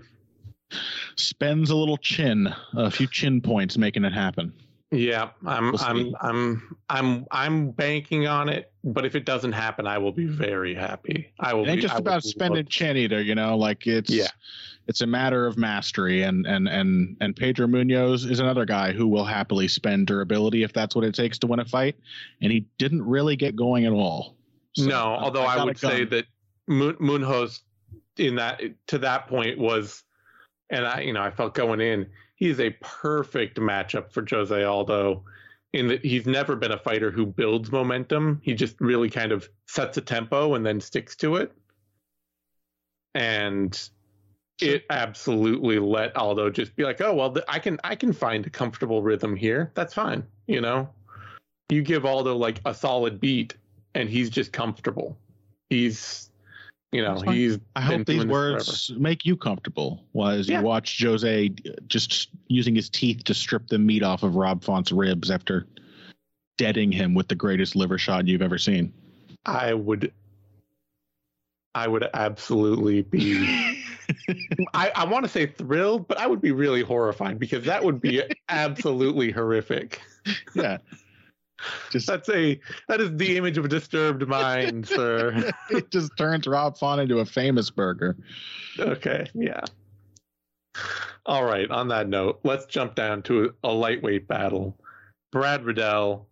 [1.16, 4.52] spends a little chin, a few chin points, making it happen.
[4.90, 6.14] Yeah, I'm We'll I'm.
[6.20, 10.74] I'm I'm I'm banking on it, but if it doesn't happen, I will be very
[10.74, 11.32] happy.
[11.40, 13.56] I will It ain't be, just I about spending chin either, you know.
[13.56, 14.28] Like it's Yeah.
[14.86, 19.06] It's a matter of mastery, and and and and Pedro Munhoz is another guy who
[19.08, 21.96] will happily spend durability if that's what it takes to win a fight,
[22.42, 24.36] and he didn't really get going at all.
[24.76, 26.26] So, no, although I, a would say that
[26.68, 27.60] Munhoz
[28.18, 30.02] in that to that point was,
[30.68, 34.62] and I you know I felt going in, he is a perfect matchup for Jose
[34.62, 35.24] Aldo.
[35.72, 38.40] In that he's never been a fighter who builds momentum.
[38.44, 41.52] He just really kind of sets a tempo and then sticks to it.
[43.12, 43.76] And
[44.60, 48.46] it absolutely let Aldo just be like, "Oh well, th- I can I can find
[48.46, 49.72] a comfortable rhythm here.
[49.74, 50.88] That's fine." You know,
[51.68, 53.54] you give Aldo like a solid beat,
[53.94, 55.16] and he's just comfortable.
[55.70, 56.30] He's,
[56.92, 57.58] you know, he's.
[57.74, 60.04] I hope these doing this words make you comfortable.
[60.12, 60.60] While as Yeah.
[60.60, 64.62] you watch Jose uh, just using his teeth to strip the meat off of Rob
[64.62, 65.66] Font's ribs after
[66.58, 68.92] deading him with the greatest liver shot you've ever seen.
[69.44, 70.12] I would.
[71.74, 73.72] I would absolutely be.
[74.74, 78.00] I, I want to say thrilled, but I would be really horrified because that would
[78.00, 80.00] be absolutely horrific.
[80.54, 80.78] yeah.
[81.90, 85.50] Just That's a that is the image of a disturbed mind, sir.
[85.70, 88.16] it just turns Rob Font into a famous burger.
[88.78, 89.60] Okay, yeah.
[91.26, 91.70] All right.
[91.70, 94.76] On that note, let's jump down to a, a lightweight battle.
[95.32, 96.26] Brad Riddell,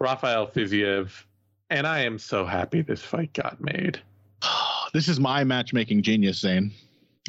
[0.00, 1.24] Rafael Fiziev,
[1.70, 4.00] and I am so happy this fight got made.
[4.92, 6.72] This is my matchmaking genius, Zane.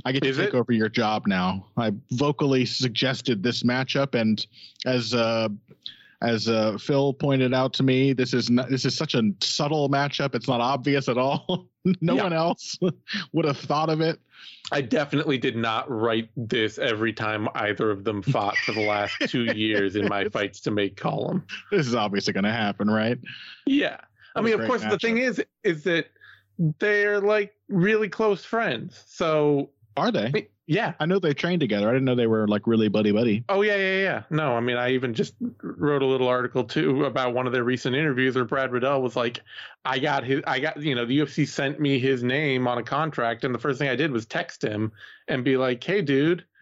[0.06, 0.56] I get to Is take it?
[0.56, 1.68] over your job now.
[1.78, 4.46] I vocally suggested this matchup, and
[4.86, 5.50] as uh,
[6.22, 9.90] as uh, Phil pointed out to me, this is not, this is such a subtle
[9.90, 10.34] matchup.
[10.34, 11.68] It's not obvious at all.
[12.02, 12.24] no Yeah.
[12.24, 12.78] one else
[13.34, 14.20] would have thought of it.
[14.72, 19.16] I definitely did not write this every time either of them fought for the last
[19.28, 21.46] two years in my fights to make column.
[21.72, 23.18] This is obviously going to happen, right?
[23.66, 23.98] Yeah.
[24.36, 26.08] I mean, of course, the thing is, is that
[26.80, 29.04] they're like really close friends.
[29.08, 30.48] So, Are they?
[30.68, 30.94] yeah.
[31.00, 31.90] I know they trained together.
[31.90, 33.44] I didn't know they were like really buddy buddy.
[33.50, 34.24] Oh yeah, yeah, yeah.
[34.30, 37.64] No, I mean, I even just wrote a little article too about one of their
[37.64, 39.42] recent interviews where Brad Riddell was like,
[39.86, 42.84] "I got his, I got, you know, the UFC sent me his name on a
[42.84, 44.92] contract, and the first thing I did was text him
[45.28, 46.46] and be like, hey, dude."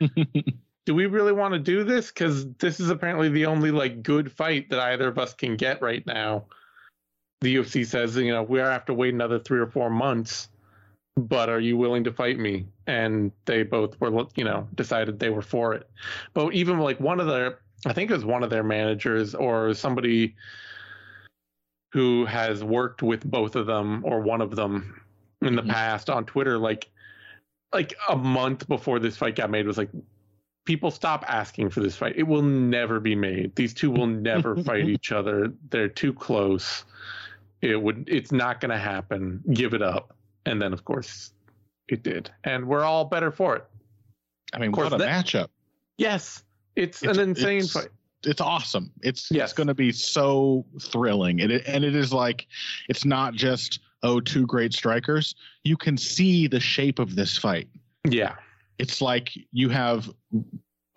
[0.86, 2.10] Do we really want to do this?
[2.10, 5.82] Because this is apparently the only like good fight that either of us can get
[5.82, 6.46] right now.
[7.42, 10.48] The UFC says, you know, we have to wait another three or four months
[11.18, 12.68] but are you willing to fight me?
[12.88, 15.90] And they both were, you know, decided they were for it.
[16.34, 19.74] But even like one of their, I think it was one of their managers or
[19.74, 20.36] somebody
[21.94, 25.02] who has worked with both of them or one of them
[25.42, 25.70] in the Mhm.
[25.70, 26.90] past on Twitter, like,
[27.74, 29.90] like a month before this fight got made, was like,
[30.66, 32.14] people stop asking for this fight.
[32.16, 33.56] It will never be made.
[33.56, 35.54] These two will never fight each other.
[35.70, 36.86] They're too close.
[37.62, 38.06] It would.
[38.08, 39.44] It's not going to happen.
[39.54, 40.16] Give it up.
[40.46, 41.32] And then, of course,
[41.88, 43.66] it did, and we're all better for it.
[44.54, 45.48] I mean, what a that- matchup.
[45.98, 46.44] Yes,
[46.76, 47.90] it's, It's- an insane it's- fight.
[48.26, 48.92] it's awesome.
[49.02, 49.50] It's Yes.
[49.52, 51.40] it's going to be so thrilling.
[51.40, 52.48] It, and it is like
[52.90, 55.36] it's not just oh two great strikers.
[55.64, 57.70] You can see the shape of this fight.
[58.08, 58.36] Yeah.
[58.78, 60.12] It's like you have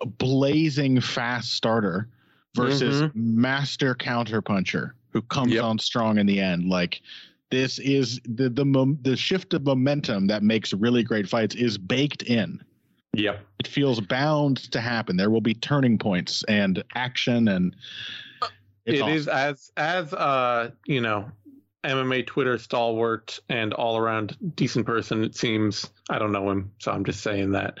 [0.01, 2.09] a blazing fast starter
[2.55, 3.41] versus mm-hmm.
[3.41, 5.63] master counterpuncher who comes Yep.
[5.63, 6.67] on strong in the end.
[6.69, 7.01] Like
[7.51, 12.23] this is the the the shift of momentum that makes really great fights is baked
[12.23, 12.63] in.
[13.13, 13.39] Yep.
[13.59, 15.17] It feels bound to happen.
[15.17, 17.75] There will be turning points and action and
[18.85, 21.31] It it's is as as uh you know
[21.83, 25.23] MMA Twitter stalwart and all around decent person.
[25.23, 27.79] It seems I don't know him, so I'm just saying that.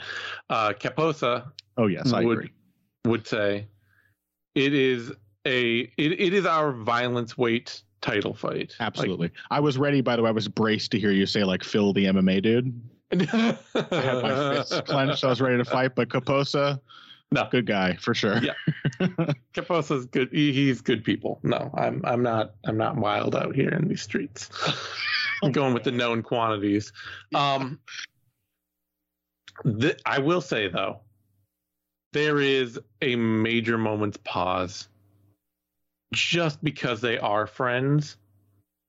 [0.49, 2.51] Uh, Caposa Oh yes, I would- agree.
[3.05, 3.67] would say
[4.55, 5.11] it is
[5.45, 8.75] a it, it is our violence weight title fight.
[8.79, 9.31] Absolutely.
[9.51, 10.01] I was ready.
[10.01, 12.81] By the way, I was braced to hear you say like Phil the MMA dude.
[13.11, 13.17] I
[13.73, 15.23] had my fists clenched.
[15.23, 16.79] I was ready to fight, but Caposa,
[17.31, 17.47] No.
[17.49, 18.37] good guy for sure.
[18.37, 18.53] Yeah.
[19.55, 20.29] Caposa's good.
[20.31, 21.39] He, he's good people.
[21.43, 24.49] No, I'm I'm not I'm not wild out here in these streets.
[25.43, 26.91] I'm going with the known quantities.
[27.33, 27.79] Um,
[29.79, 30.99] th- I will say though,
[32.13, 34.87] there is a major moment's pause,
[36.13, 38.17] just because they are friends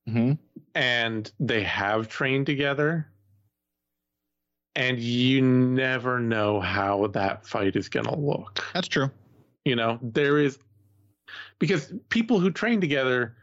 [0.06, 0.32] hmm
[0.74, 3.08] and they have trained together.
[4.76, 9.10] And you never know how that fight is going to look That's true.
[9.64, 10.58] you know there is
[11.58, 13.36] because people who train together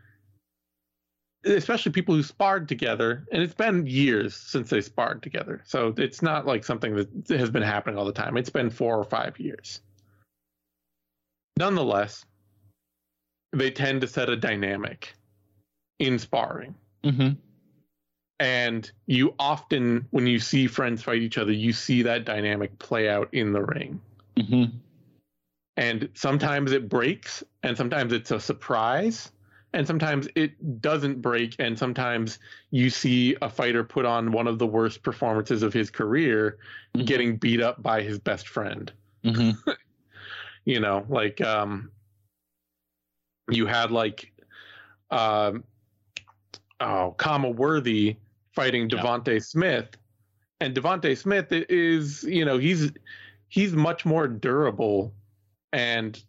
[1.45, 6.21] especially people who sparred together and it's been years since they sparred together so it's
[6.21, 9.37] not like something that has been happening all the time it's been four or five
[9.39, 9.81] years
[11.59, 12.25] nonetheless
[13.53, 15.13] they tend to set a dynamic
[15.99, 16.75] in sparring.
[17.03, 17.29] Hmm
[18.39, 23.09] and you often when you see friends fight each other you see that dynamic play
[23.09, 23.99] out in the ring.
[24.39, 24.65] Hmm
[25.75, 29.31] and sometimes it breaks and sometimes it's a surprise
[29.73, 32.39] and sometimes it doesn't break and sometimes
[32.71, 36.57] you see a fighter put on one of the worst performances of his career
[36.95, 37.05] Mhm.
[37.05, 38.91] getting beat up by his best friend.
[39.23, 39.51] Hmm
[40.65, 41.91] you know like um
[43.49, 44.31] you had like
[45.11, 45.63] um
[46.79, 48.17] oh Khama Worthy
[48.53, 48.99] fighting Yeah.
[49.01, 49.89] Devonte Smith
[50.59, 52.91] and Devonte Smith is you know he's
[53.49, 55.13] he's much more durable
[55.73, 56.21] and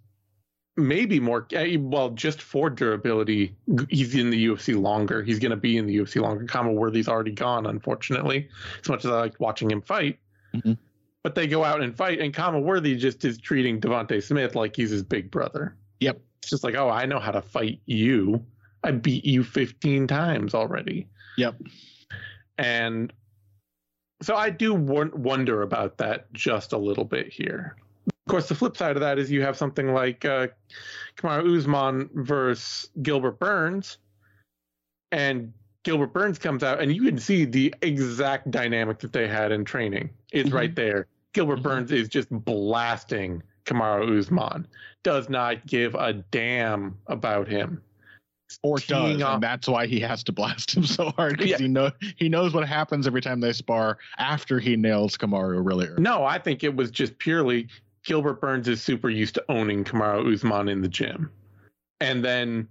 [0.76, 3.56] maybe more eh, well just for durability
[3.88, 7.08] he's in the UFC longer he's going to be in the UFC longer Khama Worthy's
[7.08, 8.48] already gone unfortunately
[8.80, 10.18] as much as I like watching him fight
[10.54, 10.78] Mhm.
[11.24, 14.76] but they go out and fight and Khama Worthy just is treating Devonte Smith like
[14.76, 16.20] he's his big brother Yep.
[16.40, 18.44] It's just like oh I know how to fight you
[18.84, 21.56] I beat you 15 times already Yep.
[22.58, 23.12] and
[24.22, 27.76] so I do wonder about that just a little bit here.
[28.08, 30.48] Of course, the flip side of that is you have something like uh,
[31.16, 33.98] Kamaru Usman versus Gilbert Burns,
[35.12, 35.52] and
[35.84, 39.64] Gilbert Burns comes out, and you can see the exact dynamic that they had in
[39.64, 40.10] training.
[40.32, 40.54] It's Mhm.
[40.54, 41.06] right there.
[41.32, 41.62] Gilbert Mhm.
[41.62, 44.66] Burns is just blasting Kamaru Usman,
[45.04, 47.82] does not give a damn about him.
[48.62, 51.58] Or does, off- and that's why he has to blast him so hard because Yeah.
[51.58, 55.86] he know he knows what happens every time they spar after he nails Kamaru really
[55.86, 56.02] early.
[56.02, 57.68] No, I think it was just purely
[58.04, 61.30] Gilbert Burns is super used to owning Kamaru Usman in the gym.
[62.00, 62.66] And then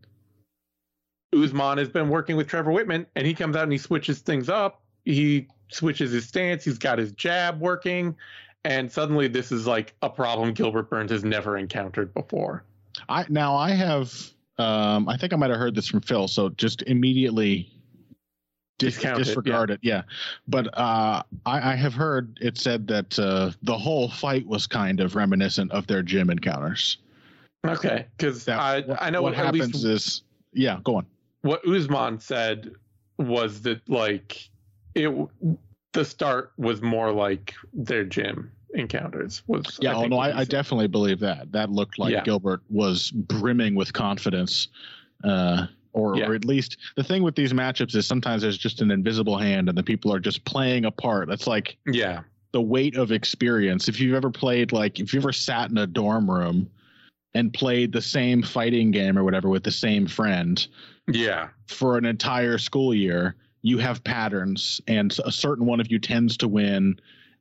[1.35, 4.49] Usman has been working with Trevor Wittman and he comes out and he switches things
[4.49, 4.81] up.
[5.05, 8.15] He switches his stance, he's got his jab working,
[8.67, 12.63] and suddenly this is like a problem Gilbert Burns has never encountered before.
[13.07, 14.13] I now I have
[14.57, 17.71] um I think I might have heard this from Phil, so just immediately
[18.77, 20.03] dis- Discount it, disregard it, yeah.
[20.47, 24.99] But uh I, I have heard it said that uh the whole fight was kind
[24.99, 26.97] of reminiscent of their gym encounters.
[27.65, 31.05] Okay, because I what, I know what at happens least is yeah, go on.
[31.41, 32.71] what Usman said
[33.17, 34.49] was that like
[34.93, 35.09] it
[35.93, 40.87] the start was more like their gym encounters was Yeah, oh no, I, I definitely
[40.87, 41.51] believe that.
[41.51, 42.23] That looked like Yeah.
[42.23, 44.67] Gilbert was brimming with confidence.
[45.23, 46.27] Uh or, Yeah.
[46.27, 49.67] or at least the thing with these matchups is sometimes there's just an invisible hand
[49.67, 51.27] and the people are just playing a part.
[51.27, 53.87] That's like yeah the weight of experience.
[53.87, 56.69] If you've ever played like if you ever sat in a dorm room
[57.33, 60.67] and played the same fighting game or whatever with the same friend
[61.07, 65.99] yeah for an entire school year, you have patterns and a certain one of you
[65.99, 66.99] tends to win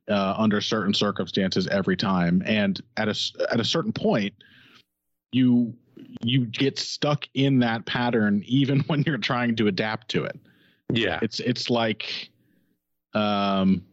[0.09, 2.41] uh, under certain circumstances every time.
[2.45, 3.15] And at a
[3.51, 4.33] at a certain point,
[5.31, 5.73] you
[6.21, 10.39] you get stuck in that pattern even when you're trying to adapt to it
[10.93, 12.29] yeah it's it's like
[13.13, 13.83] um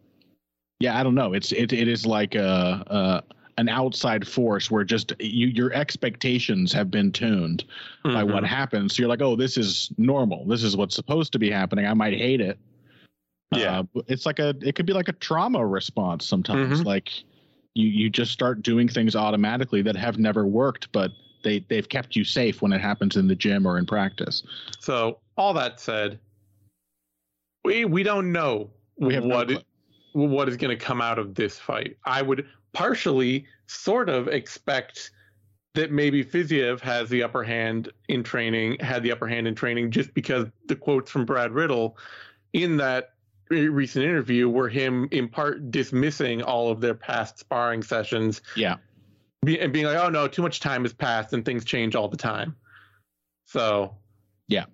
[0.80, 4.84] yeah i don't know it's it, it is like a, a an outside force where
[4.84, 7.64] just you, your expectations have been tuned
[8.04, 8.14] mm-hmm.
[8.14, 8.46] by what mm-hmm.
[8.46, 8.96] happens.
[8.96, 10.44] So you're like, oh, this is normal.
[10.44, 11.86] This is what's supposed to be happening.
[11.86, 12.58] I might hate it.
[13.56, 16.78] Yeah, uh, it's like a it could be like a trauma response sometimes.
[16.78, 16.86] Mm-hmm.
[16.86, 17.10] Like
[17.74, 21.10] you you just start doing things automatically that have never worked, but
[21.42, 24.42] they they've kept you safe when it happens in the gym or in practice.
[24.80, 26.18] So all that said,
[27.64, 29.58] we we don't know we what no
[30.14, 31.96] what is going to come out of this fight.
[32.04, 35.10] I would partially sort of expect
[35.74, 39.90] that maybe Fiziev has the upper hand in training, had the upper hand in training,
[39.90, 41.96] just because the quotes from Brad Riddell
[42.52, 43.13] in that
[43.50, 48.42] recent interview were him in part dismissing all of their past sparring sessions.
[48.56, 48.76] Yeah.
[49.46, 52.16] and being like, oh no, too much time has passed and things change all the
[52.16, 52.56] time.
[53.46, 53.96] So,
[54.48, 54.64] yeah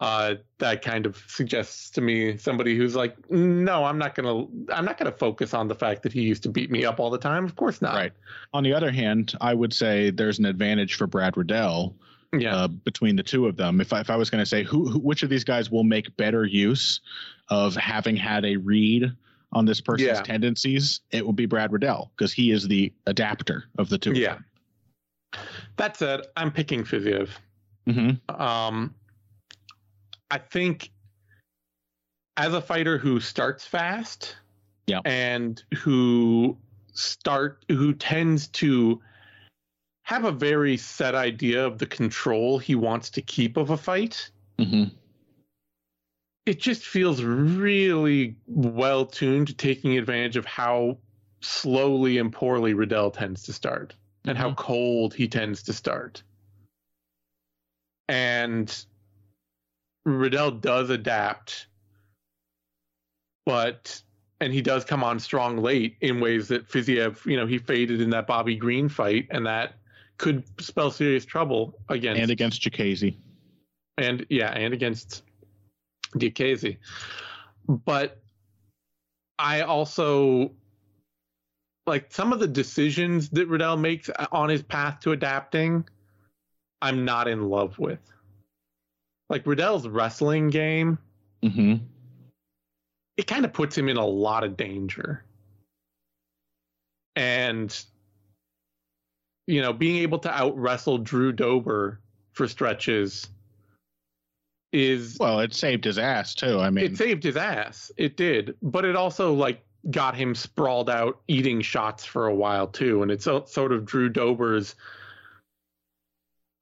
[0.00, 4.84] uh, that kind of suggests to me somebody who's like, no, I'm not gonna, I'm
[4.84, 7.18] not gonna focus on the fact that he used to beat me up all the
[7.18, 7.44] time.
[7.44, 7.94] Of course not.
[7.94, 8.12] Right.
[8.52, 11.96] On the other hand, I would say there's an advantage for Brad Riddell.
[12.36, 12.56] Yeah.
[12.56, 14.88] Uh, between the two of them, if I, if I was going to say who,
[14.88, 17.00] who, which of these guys will make better use
[17.48, 19.10] of having had a read
[19.52, 20.22] on this person's yeah.
[20.22, 24.12] tendencies, it would be Brad Riddell because he is the adapter of the two.
[24.12, 24.38] Yeah.
[25.76, 27.30] That said, I'm picking Fiziev.
[27.86, 28.40] Mm-hmm.
[28.40, 28.94] Um,
[30.30, 30.90] I think
[32.36, 34.36] as a fighter who starts fast,
[34.86, 36.56] yeah, and who
[36.92, 39.00] start who tends to
[40.08, 44.30] have a very set idea of the control he wants to keep of a fight.
[44.58, 44.84] Mm-hmm.
[46.46, 50.96] It just feels really well tuned taking advantage of how
[51.42, 53.94] slowly and poorly Riddell tends to start
[54.24, 54.48] and mm-hmm.
[54.48, 56.22] how cold he tends to start.
[58.08, 58.74] And
[60.06, 61.66] Riddell does adapt,
[63.44, 64.00] but
[64.40, 68.00] and he does come on strong late in ways that Fiziev, you know, he faded
[68.00, 69.74] in that Bobby Green fight, and that
[70.18, 73.16] could spell serious trouble against and against Diakiese.
[73.96, 75.22] And yeah, and against
[76.16, 76.76] Diakiese.
[77.68, 78.20] But
[79.38, 80.52] I also
[81.86, 85.88] like some of the decisions that Riddell makes on his path to adapting,
[86.82, 88.00] I'm not in love with
[89.28, 90.98] like Riddell's wrestling game,
[91.42, 91.84] mm-hmm.
[93.16, 95.24] it kind of puts him in a lot of danger.
[97.16, 97.84] And
[99.48, 102.00] you know, being able to out wrestle Drew Dober
[102.32, 103.28] for stretches
[104.74, 106.60] is well, it saved his ass too.
[106.60, 107.90] I mean, it saved his ass.
[107.96, 112.66] It did, but it also like got him sprawled out eating shots for a while
[112.66, 113.02] too.
[113.02, 114.74] And it's sort of Drew Dober's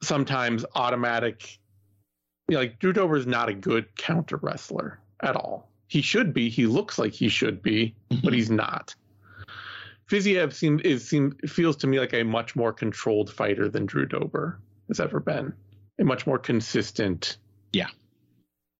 [0.00, 1.58] sometimes automatic
[2.48, 5.68] you like Drew Dober is not a good counter wrestler at all.
[5.88, 6.48] He should be.
[6.48, 8.32] He looks like he should be, but mm-hmm.
[8.32, 8.94] he's not.
[10.08, 14.06] Fiziev seems is seem feels to me like a much more controlled fighter than Drew
[14.06, 15.52] Dober has ever been.
[15.98, 17.38] A much more consistent,
[17.72, 17.88] yeah,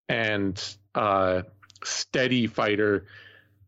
[0.08, 0.62] and
[0.94, 1.42] uh,
[1.82, 3.06] steady fighter.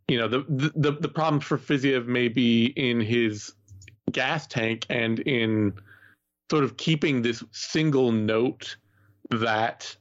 [0.06, 3.52] You know, the the the problem for Fiziev may be in his
[4.12, 5.74] gas tank and in
[6.50, 8.76] sort of keeping this single note
[9.30, 9.96] that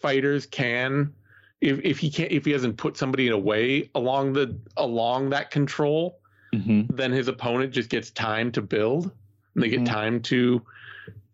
[0.00, 1.12] fighters can
[1.60, 5.30] if if he can't if he hasn't put somebody in a way along the along
[5.30, 6.20] that control,
[6.54, 6.94] mm-hmm.
[6.94, 9.10] then his opponent just gets time to build.
[9.54, 9.84] And they mm-hmm.
[9.84, 10.62] get time to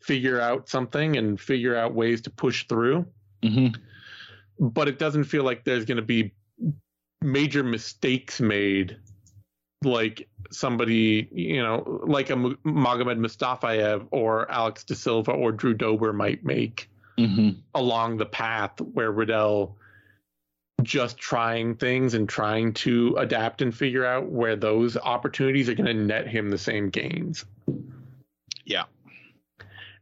[0.00, 3.06] figure out something and figure out ways to push through.
[3.42, 3.80] Mm-hmm.
[4.60, 6.32] But it doesn't feel like there's going to be
[7.20, 8.96] major mistakes made
[9.84, 16.12] like somebody, you know, like a Magomed Mustafayev or Alex da Silva or Drew Dober
[16.12, 16.88] might make
[17.18, 17.58] mm-hmm.
[17.74, 19.76] along the path where Riddell
[20.82, 25.86] just trying things and trying to adapt and figure out where those opportunities are going
[25.86, 27.44] to net him the same gains.
[28.64, 28.84] Yeah.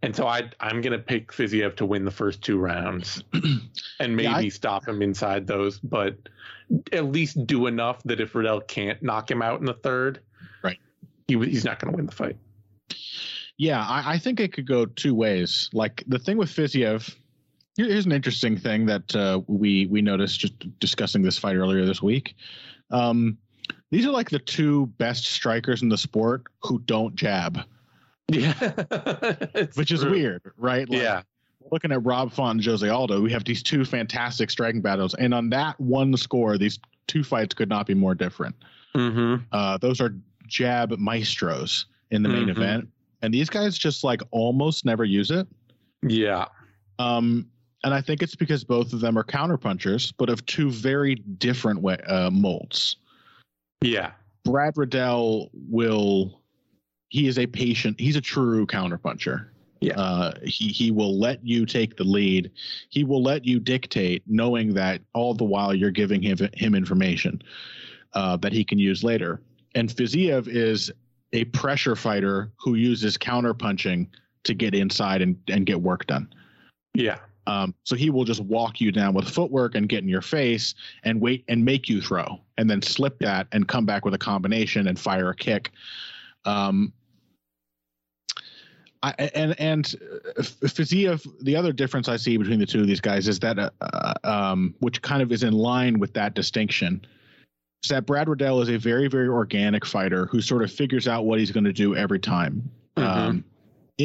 [0.03, 3.23] And so I I'm going to pick Fiziev to win the first two rounds
[4.01, 6.17] and maybe yeah, I, stop him inside those, but
[6.93, 10.21] at least do enough that if Riddell can't knock him out in the third,
[10.63, 10.79] right,
[11.29, 12.37] he, he's not going to win the fight.
[13.59, 15.69] Yeah, I, I, think it could go two ways.
[15.75, 17.15] Like the thing with Fiziev,
[17.77, 22.03] here's an interesting thing that uh, we we noticed just discussing this fight earlier this
[22.03, 22.37] week.
[22.91, 23.39] Um,
[23.91, 27.61] these are like the two best strikers in the sport who don't jab.
[28.29, 28.53] Yeah,
[29.75, 30.89] which is weird, right?
[30.89, 31.23] Like, yeah.
[31.71, 35.33] Looking at Rob Font and Jose Aldo, we have these two fantastic striking battles, and
[35.33, 38.57] on that one score, these two fights could not be more different.
[38.95, 39.45] Mm-hmm.
[39.53, 40.15] Uh, those are
[40.49, 42.51] jab maestros in the main mm-hmm.
[42.51, 42.89] event
[43.23, 45.47] and these guys just like almost never use it.
[46.03, 46.47] Yeah.
[46.99, 47.49] Um,
[47.85, 51.81] and I think it's because both of them are counterpunchers, but of two very different
[51.81, 52.97] way, uh, molds.
[53.83, 54.13] Yeah.
[54.45, 56.41] Brad Riddell will
[57.09, 57.99] he is a patient.
[57.99, 59.49] He's a true counterpuncher.
[59.81, 59.99] Yeah.
[59.99, 62.51] Uh, he he will let you take the lead.
[62.91, 67.43] He will let you dictate, knowing that all the while you're giving him him information
[68.13, 69.41] uh, that he can use later.
[69.75, 70.91] And Fiziev is
[71.33, 74.09] a pressure fighter who uses counterpunching
[74.45, 76.33] to get inside and, and get work done.
[76.95, 77.19] Yeah.
[77.51, 80.77] Um, so he will just walk you down with footwork and get in your face
[81.03, 84.19] and wait and make you throw and then slip that and come back with a
[84.19, 85.73] combination and fire a kick.
[86.45, 86.93] Um,
[89.03, 89.97] I, and and
[90.39, 93.59] uh, Fiziev, the other difference I see between the two of these guys is that,
[93.59, 97.05] uh, uh, um, which kind of is in line with that distinction,
[97.83, 101.25] is that Brad Riddell is a very very organic fighter who sort of figures out
[101.25, 102.71] what he's going to do every time.
[102.97, 103.03] Mhm.
[103.03, 103.45] Um,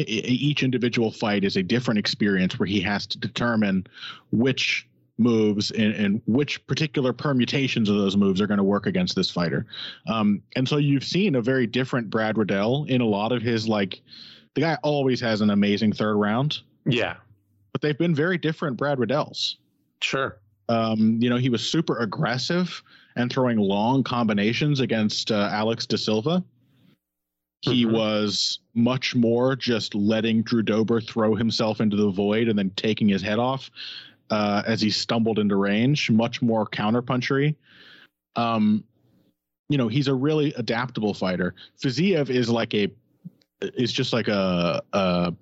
[0.00, 3.86] each individual fight is a different experience where he has to determine
[4.32, 4.86] which
[5.18, 9.30] moves and, and which particular permutations of those moves are going to work against this
[9.30, 9.64] fighter.
[10.06, 13.66] Um, and so you've seen a very different Brad Riddell in a lot of his
[13.66, 14.02] like
[14.54, 17.16] the guy always has an amazing third round, Yeah.
[17.72, 19.56] but they've been very different Brad Riddells.
[20.02, 20.38] Sure.
[20.68, 22.82] Um, you know, he was super aggressive
[23.16, 26.44] and throwing long combinations against uh, Alex da Silva.
[27.62, 27.92] He Mhm.
[27.92, 33.08] was much more just letting Drew Dober throw himself into the void and then taking
[33.08, 33.70] his head off
[34.30, 36.10] uh, as he stumbled into range.
[36.10, 37.54] Much more counterpunchery.
[38.34, 38.84] Um,
[39.68, 41.54] you know, he's a really adaptable fighter.
[41.80, 42.90] Fiziev is like a
[43.62, 45.32] is just like a, a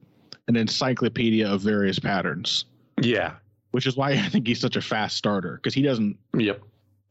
[0.46, 2.64] an encyclopedia of various patterns
[3.02, 3.34] Yeah.
[3.72, 6.62] which is why I think he's such a fast starter because he doesn't, Yep.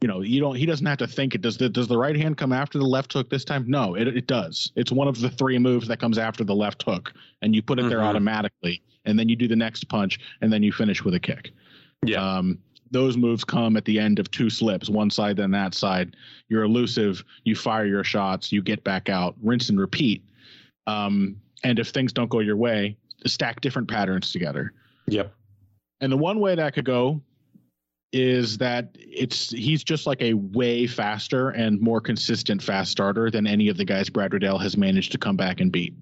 [0.04, 1.40] You know, you don't, he doesn't have to think it.
[1.40, 3.64] Does the does the right hand come after the left hook this time?
[3.66, 4.70] No, it it does.
[4.76, 7.78] It's one of the three moves that comes after the left hook, and you put
[7.78, 8.08] it there Mhm.
[8.08, 11.52] automatically, and then you do the next punch, and then you finish with a kick.
[12.04, 12.18] Yeah.
[12.22, 12.58] Um,
[12.90, 16.16] those moves come at the end of two slips, one side then that side.
[16.50, 17.24] You're elusive.
[17.44, 18.52] You fire your shots.
[18.52, 19.36] You get back out.
[19.42, 20.22] Rinse and repeat.
[20.86, 24.74] Um, and if things don't go your way, stack different patterns together.
[25.06, 25.34] Yep.
[26.02, 27.22] And the one way that could go
[28.14, 33.44] is that it's he's just like a way faster and more consistent fast starter than
[33.46, 35.94] any of the guys Brad Riddell has managed to come back and beat.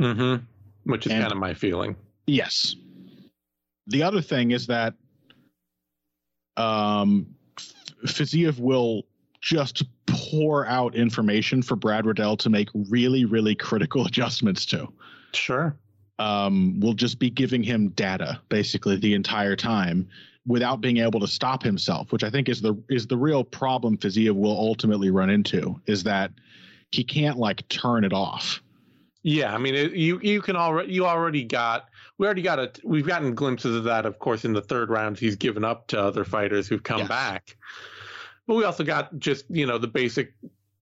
[0.00, 0.44] Mm-hmm.
[0.90, 1.94] Which is And- kind of my feeling.
[2.26, 2.74] Yes.
[3.88, 4.94] The other thing is that
[6.56, 7.26] um
[8.06, 9.04] Fiziev will
[9.40, 14.88] just pour out information for Brad Riddell to make really, really critical adjustments to.
[15.34, 15.76] Sure.
[16.18, 20.08] um, we'll just be giving him data basically the entire time
[20.48, 23.96] without being able to stop himself, which I think is the is the real problem
[23.96, 26.32] Fiziev will ultimately run into is that
[26.90, 28.60] he can't like turn it off.
[29.22, 32.72] Yeah, I mean, it, you you can already you already got we already got a
[32.82, 35.18] we've gotten glimpses of that, of course, in the third round.
[35.18, 37.08] He's given up to other fighters who've come Yes.
[37.08, 37.56] back,
[38.46, 40.32] but we also got just you know the basic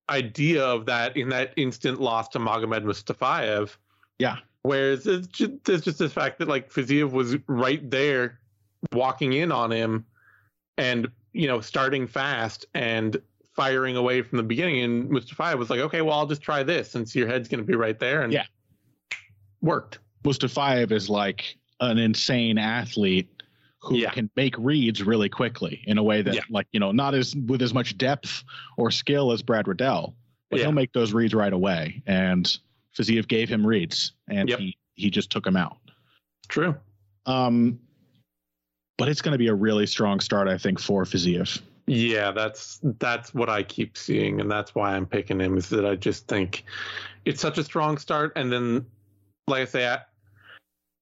[0.08, 3.76] idea of that in that instant loss to Magomed Mustafayev.
[4.18, 4.36] Yeah.
[4.62, 8.40] Whereas it's just, there's just the fact that like Fiziev was right there,
[8.92, 10.06] walking in on him,
[10.78, 13.20] and you know starting fast and
[13.54, 14.80] firing away from the beginning.
[14.82, 17.66] And Mustafayev was like, okay, well I'll just try this since your head's going to
[17.66, 18.44] be right there, and Yeah.
[19.60, 19.98] worked.
[20.24, 23.42] Mustafayev is like an insane athlete
[23.80, 24.10] who Yeah.
[24.10, 26.40] can make reads really quickly in a way that Yeah.
[26.50, 28.42] like you know not as with as much depth
[28.76, 30.16] or skill as Brad Riddell,
[30.50, 30.66] but Yeah.
[30.66, 32.02] he'll make those reads right away.
[32.06, 32.58] And
[32.96, 34.58] Fiziev gave him reads, and Yep.
[34.58, 35.76] he he just took him out.
[36.48, 36.74] True.
[37.26, 37.78] Um,
[38.98, 41.60] but it's going to be a really strong start, I think, for Fiziev.
[41.86, 45.56] Yeah, that's that's what I keep seeing, and that's why I'm picking him.
[45.56, 46.64] Is that I just think
[47.24, 48.86] it's such a strong start, and then,
[49.46, 50.00] like I say, I,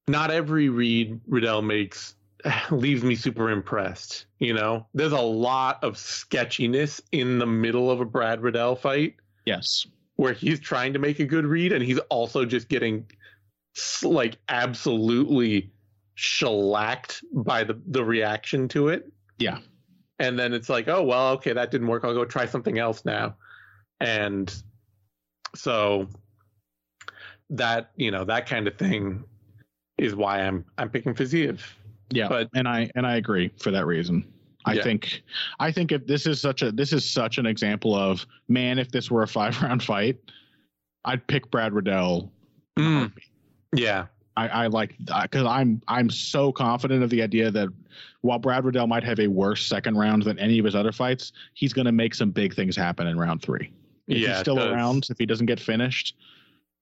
[0.08, 2.16] not every read Riddell makes
[2.70, 4.26] leaves me super impressed.
[4.38, 9.16] You know, there's a lot of sketchiness in the middle of a Brad Riddell fight
[9.46, 9.86] Yes.
[10.16, 13.06] where he's trying to make a good read, and he's also just getting
[14.02, 15.70] like absolutely
[16.14, 19.58] shellacked by the the reaction to it Yeah.
[20.18, 22.04] and then it's like, oh well, okay, that didn't work.
[22.04, 23.36] I'll go try something else now.
[24.00, 24.54] And
[25.56, 26.08] so
[27.50, 29.24] that you know that kind of thing
[29.98, 31.60] is why I'm I'm picking Fiziev.
[32.10, 32.28] Yeah.
[32.28, 34.24] But- and I and I agree for that reason.
[34.66, 34.82] I Yeah.
[34.82, 35.22] think
[35.60, 38.90] I think if this is such a this is such an example of man, if
[38.90, 40.18] this were a five round fight,
[41.04, 42.32] I'd pick Brad Riddell.
[42.78, 43.12] Mm,
[43.74, 44.06] yeah,
[44.36, 47.68] I, I like because I'm I'm so confident of the idea that
[48.22, 51.32] while Brad Riddell might have a worse second round than any of his other fights,
[51.54, 53.70] he's going to make some big things happen in round three.
[54.06, 54.28] If yeah.
[54.30, 56.16] he's still around, if he doesn't get finished,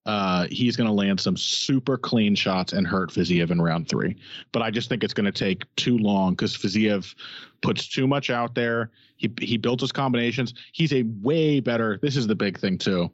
[0.07, 4.17] uh, he's going to land some super clean shots and hurt Fiziev in round three.
[4.51, 7.15] But I just think it's going to take too long because Fiziev
[7.61, 8.91] puts too much out there.
[9.17, 10.55] He he built his combinations.
[10.73, 11.99] He's a way better.
[12.03, 13.11] This is the big thing too.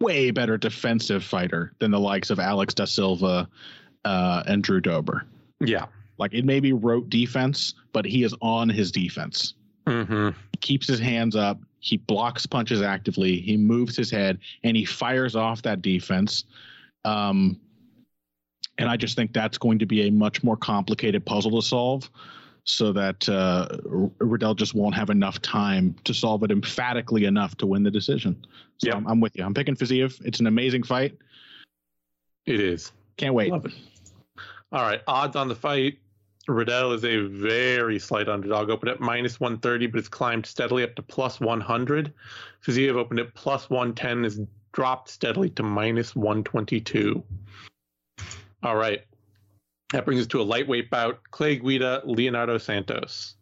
[0.00, 3.48] Way better defensive fighter than the likes of Alex da Silva
[4.04, 5.26] uh, and Drew Dober.
[5.60, 5.86] Yeah.
[6.18, 9.54] Like it may be rote defense, but he is on his defense.
[9.86, 10.28] Mm-hmm.
[10.52, 11.58] He keeps his hands up.
[11.80, 13.40] He blocks punches actively.
[13.40, 16.44] He moves his head and he fires off that defense.
[17.04, 17.58] Um,
[18.78, 22.10] and I just think that's going to be a much more complicated puzzle to solve
[22.64, 23.68] so that uh,
[24.18, 28.44] Riddell just won't have enough time to solve it emphatically enough to win the decision.
[28.82, 28.96] So Yeah.
[28.96, 29.44] I'm, I'm with you.
[29.44, 30.20] I'm picking Fiziev.
[30.24, 31.16] It's an amazing fight.
[32.46, 32.92] It is.
[33.16, 33.52] Can't wait.
[33.52, 33.74] Love it.
[34.72, 35.02] All right.
[35.06, 35.98] Odds on the fight.
[36.48, 38.70] Riddell is a very slight underdog.
[38.70, 42.12] Opened at minus 130, but it's climbed steadily up to plus 100.
[42.64, 44.40] Fiziev opened at plus 110, has
[44.72, 47.22] dropped steadily to minus 122.
[48.62, 49.02] All right.
[49.92, 51.20] That brings us to a lightweight bout.
[51.30, 53.34] Clay Guida, Leonardo Santos.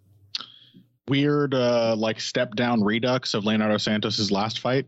[1.08, 4.86] Weird, uh, like step down redux of Leonardo Santos's last fight.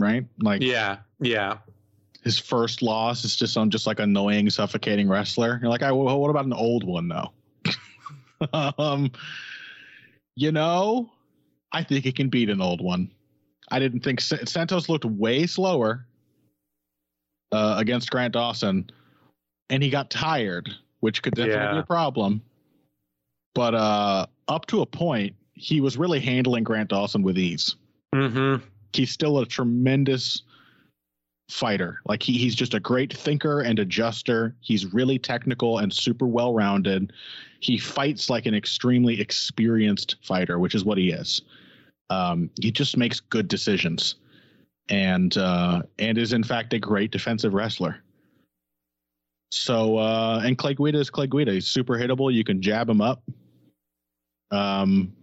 [0.00, 0.24] Right?
[0.40, 1.58] Like Yeah, yeah.
[2.22, 5.58] his first loss is just on just like annoying, suffocating wrestler.
[5.62, 7.30] You're like, I, well, what about an old one though?
[8.78, 9.10] um,
[10.36, 11.10] you know,
[11.72, 13.10] I think he can beat an old one.
[13.70, 16.06] I didn't think Sa- Santos looked way slower
[17.52, 18.90] uh, against Grant Dawson,
[19.70, 20.70] and he got tired,
[21.00, 22.42] which could definitely be a problem.
[23.54, 27.76] But uh, up to a point, he was really handling Grant Dawson with ease
[28.14, 28.64] Mm-hmm.
[28.96, 30.42] He's still a tremendous
[31.50, 32.00] fighter.
[32.06, 34.54] Like he, he's just a great thinker and adjuster.
[34.60, 37.12] He's really technical and super well rounded.
[37.60, 41.42] He fights like an extremely experienced fighter, which is what he is.
[42.10, 44.16] Um, he just makes good decisions,
[44.88, 47.96] and uh, and is in fact a great defensive wrestler.
[49.50, 51.52] So uh, and Clay Guida is Clay Guida.
[51.52, 52.32] He's super hittable.
[52.32, 53.22] You can jab him up.
[54.50, 55.14] Um,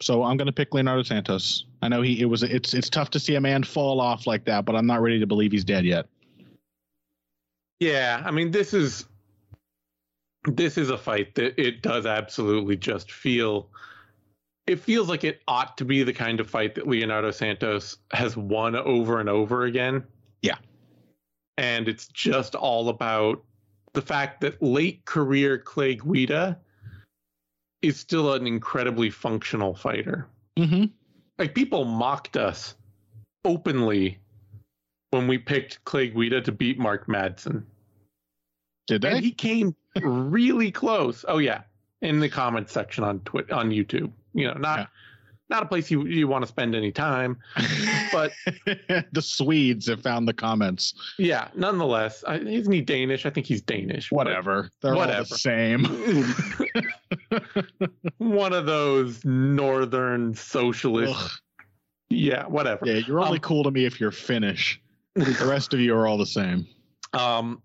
[0.00, 1.66] so I'm going to pick Leonardo Santos.
[1.82, 4.44] I know he it was it's it's tough to see a man fall off like
[4.44, 6.06] that, but I'm not ready to believe he's dead yet.
[7.80, 9.06] Yeah, I mean this is
[10.44, 13.68] this is a fight that it does absolutely just feel
[14.66, 18.36] it feels like it ought to be the kind of fight that Leonardo Santos has
[18.36, 20.02] won over and over again.
[20.42, 20.56] Yeah.
[21.56, 23.42] And it's just all about
[23.92, 26.58] the fact that late career Clay Guida
[27.86, 30.26] is still an incredibly functional fighter.
[30.58, 30.86] Mm-hmm.
[31.38, 32.74] Like people mocked us
[33.44, 34.18] openly
[35.10, 37.62] when we picked Clay Guida to beat Mark Madsen.
[38.86, 39.10] Did they?
[39.12, 41.24] And he came really close.
[41.28, 41.62] Oh yeah,
[42.02, 44.10] in the comments section on Twitter on YouTube.
[44.34, 44.86] You know, not Yeah.
[45.48, 47.38] Not a place you you want to spend any time.
[48.12, 48.32] but-
[49.12, 50.94] the Swedes have found the comments.
[51.18, 53.26] Yeah, nonetheless, I, isn't he Danish?
[53.26, 54.10] I think he's Danish.
[54.10, 54.70] Whatever.
[54.82, 55.84] They're all the same.
[58.18, 61.14] One of those northern socialist.
[61.16, 61.30] Ugh.
[62.08, 62.86] Yeah, whatever.
[62.86, 64.80] Yeah, you're only Um, cool to me if you're Finnish.
[65.14, 66.66] The rest of you are all the same.
[67.14, 67.62] Um,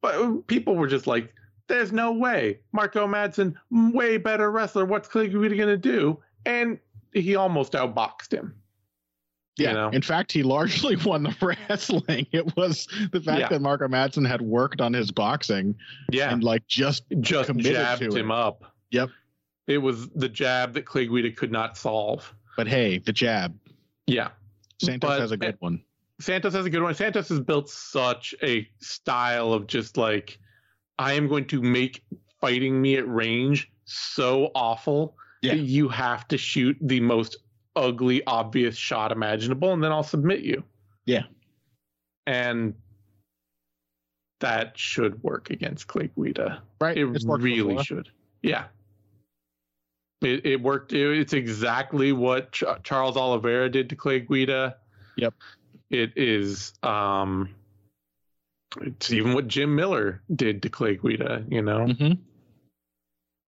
[0.00, 1.32] but people were just like,
[1.68, 4.86] "There's no way, Marco Madsen, way better wrestler.
[4.86, 6.78] What's Clay Guida gonna do?" And
[7.12, 8.54] he almost outboxed him.
[9.56, 9.68] Yeah.
[9.68, 9.88] You know?
[9.90, 11.34] In fact, he largely won the
[11.68, 12.26] wrestling.
[12.32, 13.48] It was the fact Yeah.
[13.48, 15.74] that Marco Madsen had worked on his boxing
[16.10, 18.34] Yeah, and like just just jabbed him it.
[18.34, 18.64] up.
[18.90, 19.10] Yep.
[19.66, 22.32] It was the jab that Clay Guida could not solve.
[22.56, 23.56] but hey, the jab.
[24.06, 24.30] Yeah.
[24.82, 25.82] Santos But- has a good one.
[26.20, 26.94] Santos has a good one.
[26.94, 30.38] Santos has built such a style of just like,
[30.98, 32.02] I am going to make
[32.42, 35.54] fighting me at range so awful Yeah.
[35.54, 37.36] you have to shoot the most
[37.76, 40.62] ugly, obvious shot imaginable, and then I'll submit you.
[41.06, 41.22] Yeah.
[42.26, 42.74] And
[44.40, 46.62] that should work against Clay Guida.
[46.80, 46.96] Right.
[46.96, 47.84] It really before.
[47.84, 48.08] should.
[48.42, 48.64] Yeah.
[50.22, 50.92] It, it worked.
[50.92, 54.76] It- it's exactly what Ch- Charles Oliveira did to Clay Guida.
[55.16, 55.34] Yep.
[55.90, 56.72] It is.
[56.82, 57.54] Um,
[58.82, 61.44] it's even what Jim Miller did to Clay Guida.
[61.48, 62.18] You know, Mhm.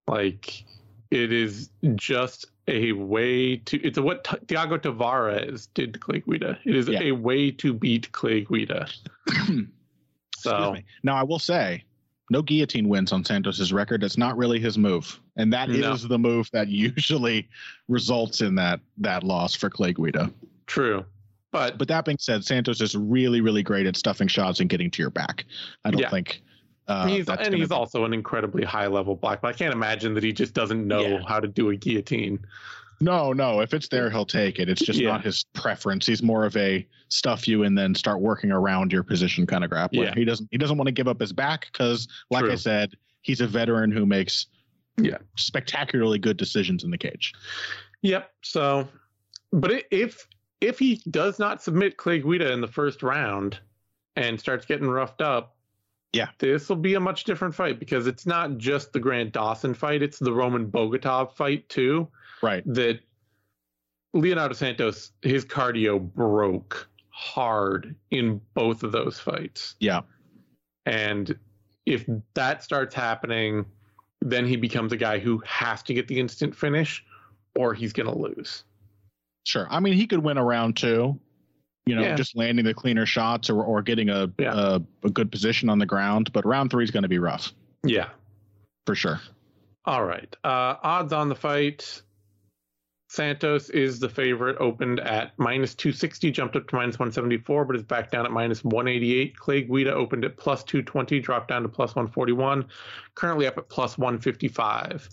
[0.07, 0.65] like
[1.13, 3.77] it is just a way to.
[3.81, 6.57] It's what T- Thiago Tavares did to Clay Guida.
[6.65, 7.01] It is Yeah.
[7.03, 8.87] a way to beat Clay Guida.
[10.37, 10.83] So me.
[11.03, 11.83] Now I will say,
[12.29, 14.01] no guillotine wins on Santos's record.
[14.01, 15.95] That's not really his move, and that is No.
[15.95, 17.47] the move that usually
[17.87, 20.29] results in that that loss for Clay Guida.
[20.67, 21.05] true,
[21.51, 24.91] but But that being said, Santos is really, really great at stuffing shots and getting
[24.91, 25.45] to your back.
[25.85, 26.09] I don't Yeah.
[26.09, 26.41] think.
[26.87, 29.55] Uh, he's and gonna he's be- also an incredibly high level black belt.
[29.55, 31.21] I can't imagine that he just doesn't know Yeah.
[31.27, 32.39] how to do a guillotine.
[33.01, 33.59] No, no.
[33.61, 34.69] If it's there, he'll take it.
[34.69, 35.09] It's just Yeah.
[35.09, 36.05] not his preference.
[36.05, 39.71] He's more of a stuff you and then start working around your position kind of
[39.71, 40.05] grappler.
[40.05, 40.13] Yeah.
[40.15, 40.47] He doesn't.
[40.51, 43.91] He doesn't want to give up his back because, like I said, he's a veteran
[43.91, 44.47] who makes
[44.97, 45.17] Yeah.
[45.37, 47.33] spectacularly good decisions in the cage.
[48.03, 48.31] Yep.
[48.41, 48.87] So,
[49.51, 50.27] but if
[50.61, 53.59] if he does not submit Clay Guida in the first round
[54.15, 55.55] and starts getting roughed up,
[56.13, 56.29] Yeah.
[56.37, 60.01] this will be a much different fight because it's not just the Grant Dawson fight;
[60.01, 62.07] it's the Roman Bogatov fight too.
[62.41, 62.63] Right.
[62.71, 62.99] That
[64.13, 69.75] Leonardo Santos, his cardio broke hard in both of those fights.
[69.79, 70.01] Yeah.
[70.85, 71.37] And
[71.85, 73.65] if that starts happening,
[74.21, 77.03] then he becomes a guy who has to get the instant finish
[77.55, 78.63] or he's going to lose.
[79.45, 79.67] Sure.
[79.69, 81.19] I mean, he could win a round two.
[81.85, 82.15] You know, Yeah.
[82.15, 84.53] just landing the cleaner shots or, or getting a, Yeah.
[84.55, 86.31] a a good position on the ground.
[86.33, 87.51] But round three is going to be rough
[87.83, 88.09] Yeah.
[88.85, 89.19] for sure.
[89.85, 90.33] All right.
[90.45, 92.01] Uh, odds on the fight.
[93.09, 97.83] Santos is the favorite, opened at minus 260, jumped up to minus 174, but is
[97.83, 99.37] back down at minus 188.
[99.37, 102.65] Clay Guida opened at plus 220, dropped down to plus 141,
[103.13, 105.07] currently up at plus 155.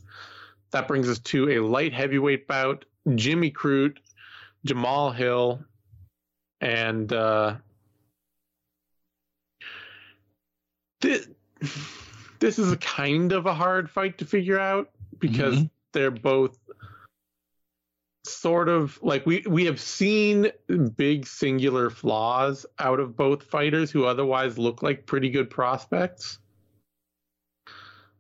[0.70, 2.86] That brings us to a light heavyweight bout.
[3.16, 3.98] Jimmy Crute,
[4.66, 5.62] Jamahal Hill,
[6.60, 7.56] and uh,
[11.00, 11.28] this,
[12.38, 15.70] this is a kind of a hard fight to figure out because Mhm.
[15.92, 16.58] they're both
[18.26, 20.50] sort of like we we have seen
[20.96, 26.38] big singular flaws out of both fighters who otherwise look like pretty good prospects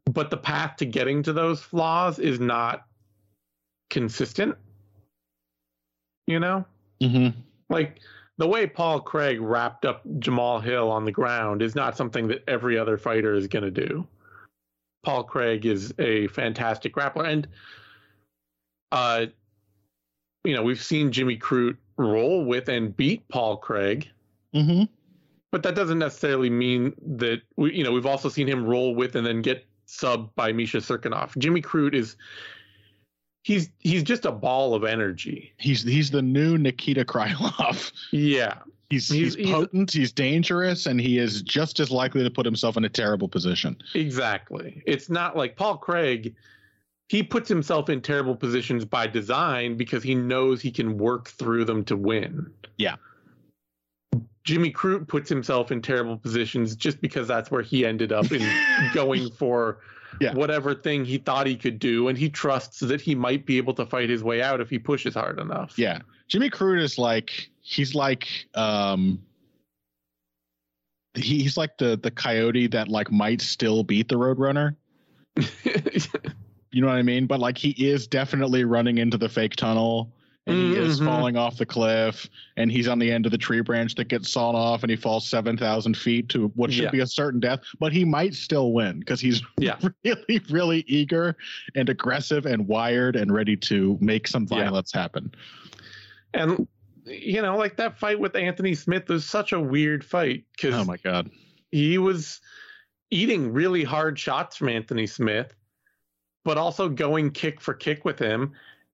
[0.06, 2.86] but the path to getting to those flaws is not
[3.90, 4.56] consistent
[6.26, 6.64] you know
[7.02, 7.38] Mm-hmm.
[7.68, 8.00] like
[8.40, 12.42] the way Paul Craig wrapped up Jamahal Hill on the ground is not something that
[12.48, 14.06] every other fighter is going to do.
[15.02, 17.46] Paul Craig is a fantastic grappler, and
[18.92, 19.26] uh,
[20.42, 24.08] you know we've seen Jimmy Crute roll with and beat Paul Craig,
[24.54, 24.84] Mm-hmm.
[25.52, 29.16] but that doesn't necessarily mean that we, you know we've also seen him roll with
[29.16, 31.36] and then get subbed by Misha Cirkunov.
[31.36, 32.16] Jimmy Crute is
[33.42, 35.52] he's he's just a ball of energy.
[35.58, 37.92] He's he's the new Nikita Krylov.
[38.12, 38.58] Yeah,
[38.90, 42.44] He's He's- he's, he's- potent, he's dangerous, and he is just as likely to put
[42.44, 43.76] himself in a terrible position.
[43.94, 44.82] Exactly.
[44.86, 46.34] It's not like Paul Craig,
[47.08, 51.64] he puts himself in terrible positions by design because he knows he can work through
[51.66, 52.50] them to win.
[52.78, 52.96] Yeah.
[54.44, 58.42] Jimmy Crute puts himself in terrible positions just because that's where he ended up in
[58.94, 59.78] going for
[60.20, 60.34] Yeah.
[60.34, 63.74] whatever thing he thought he could do and he trusts that he might be able
[63.74, 65.78] to fight his way out if he pushes hard enough.
[65.78, 66.00] Yeah.
[66.28, 69.20] Jimmy Crute is like he's like um
[71.14, 74.76] he- he's like the the coyote that like might still beat the Roadrunner.
[76.72, 77.26] You know what I mean?
[77.26, 80.12] But like he is definitely running into the fake tunnel
[80.46, 81.04] and he is Mhm.
[81.04, 84.30] falling off the cliff and he's on the end of the tree branch that gets
[84.30, 86.90] sawn off and he falls 7,000 feet to what should Yeah.
[86.90, 89.78] be a certain death, but he might still win because he's Yeah.
[90.04, 91.36] really, really eager
[91.74, 94.58] and aggressive and wired and ready to make some Yeah.
[94.64, 95.32] violence happen.
[96.32, 96.66] and
[97.06, 100.84] you know, like that fight with Anthony Smith was such a weird fight because Oh
[100.84, 101.28] my God.
[101.72, 102.40] he was
[103.10, 105.54] eating really hard shots from Anthony Smith,
[106.44, 108.52] but also going kick for kick with him.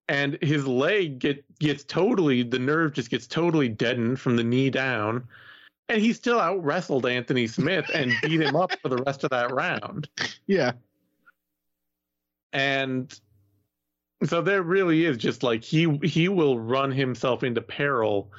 [0.08, 4.70] And his leg get gets totally the nerve just gets totally deadened from the knee
[4.70, 5.26] down.
[5.88, 9.30] And he still out wrestled Anthony Smith and beat him up for the rest of
[9.30, 10.08] that round.
[10.46, 10.72] Yeah.
[12.52, 13.18] And
[14.24, 18.30] so there really is just like he he will run himself into peril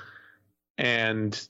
[0.77, 1.47] and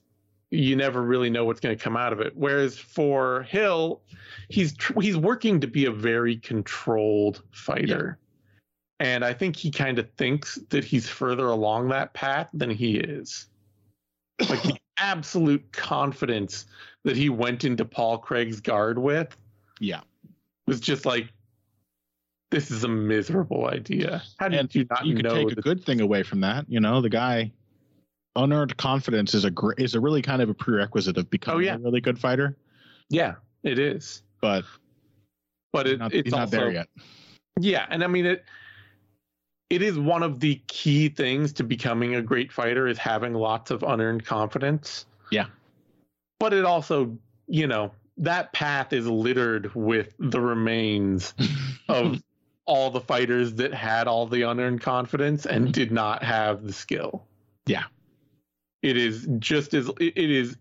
[0.49, 4.01] you never really know what's going to come out of it whereas for hill
[4.49, 8.18] he's tr- he's working to be a very controlled fighter
[8.99, 12.97] and i think he kind of thinks that he's further along that path than he
[12.97, 13.47] is
[14.49, 16.65] like the absolute confidence
[17.03, 19.35] that he went into paul craig's guard with
[19.79, 20.01] Yeah.
[20.65, 21.29] was just like
[22.49, 25.63] this is a miserable idea how did And you not you could take a that-
[25.63, 26.65] good thing away from that.
[26.69, 27.51] You know, the guy
[28.37, 31.65] unearned confidence is a gr- is a really kind of a prerequisite of becoming Oh,
[31.65, 31.75] yeah.
[31.75, 32.55] a really good fighter.
[33.09, 34.63] yeah it is But
[35.73, 36.87] but it, not, it's not also there yet.
[37.59, 38.45] Yeah, and I mean it
[39.70, 43.72] it is one of the key things to becoming a great fighter is having lots
[43.72, 45.05] of unearned confidence.
[45.32, 45.47] Yeah.
[46.39, 51.34] But it also, you know, that path is littered with the remains
[51.89, 52.22] of
[52.65, 55.72] all the fighters that had all the unearned confidence and mm-hmm.
[55.72, 57.26] did not have the skill.
[57.65, 57.84] Yeah.
[58.82, 60.57] It is just as it it is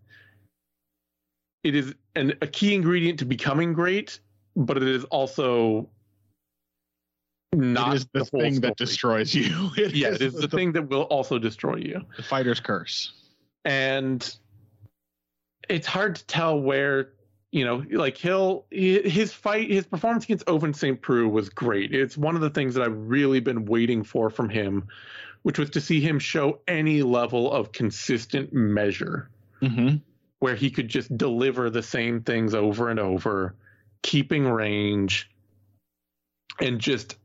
[1.62, 4.20] it is an, a key ingredient to becoming great,
[4.56, 5.88] but it is also
[7.56, 9.70] not it is the, whole thing that destroys you.
[9.76, 12.02] It yeah, it is the thing that will also destroy you.
[12.16, 13.12] the fighter's curse.
[13.64, 14.36] And
[15.68, 17.12] it's hard to tell where
[17.52, 21.00] you know, like he'll his fight, his performance against Ovince St.
[21.00, 21.94] Preux was great.
[21.94, 24.88] It's one of the things that I've really been waiting for from him,
[25.42, 29.30] which was to see him show any level of consistent measure,
[29.62, 29.96] Mm-hmm.
[30.40, 33.54] where he could just deliver the same things over and over,
[34.02, 35.30] keeping range,
[36.60, 37.16] and just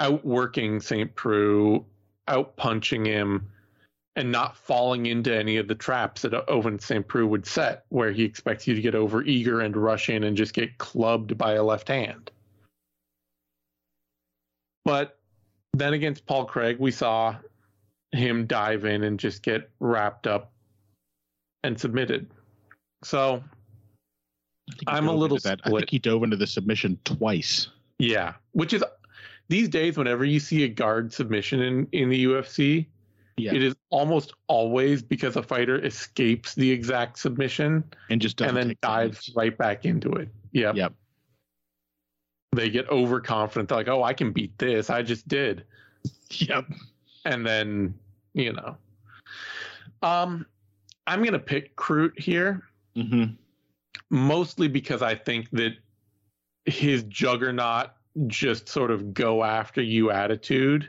[0.00, 1.14] outworking St.
[1.14, 1.84] Preux,
[2.26, 3.48] out punching him,
[4.16, 7.06] and not falling into any of the traps that Ovince St.
[7.06, 10.36] Preux would set, where he expects you to get over eager and rush in and
[10.36, 12.30] just get clubbed by a left hand.
[14.84, 15.18] But
[15.74, 17.36] then against Paul Craig, we saw
[18.12, 20.50] him dive in and just get wrapped up
[21.62, 22.26] and submitted.
[23.04, 23.44] So
[24.68, 25.60] I think he I'm a little that.
[25.64, 27.68] I think he dove into the submission twice.
[27.98, 28.82] Yeah, which is
[29.50, 32.86] these days whenever you see a guard submission in in the UFC,
[33.36, 33.52] Yeah.
[33.52, 38.74] it is almost always because a fighter escapes the exact submission and just and then
[38.80, 39.36] dives hits.
[39.36, 40.28] right back into it.
[40.52, 40.76] Yep.
[40.76, 40.92] Yep.
[42.52, 43.68] They get overconfident.
[43.68, 44.88] They're like, "Oh, I can beat this.
[44.88, 45.64] I just did."
[46.30, 46.66] Yep.
[47.26, 47.92] And then,
[48.34, 48.76] you know.
[50.02, 50.46] Um
[51.06, 52.62] I'm going to pick Crute here
[52.96, 53.34] Mm-hmm.
[54.10, 55.72] mostly because I think that
[56.66, 57.90] his juggernaut
[58.26, 60.88] just sort of go after you attitude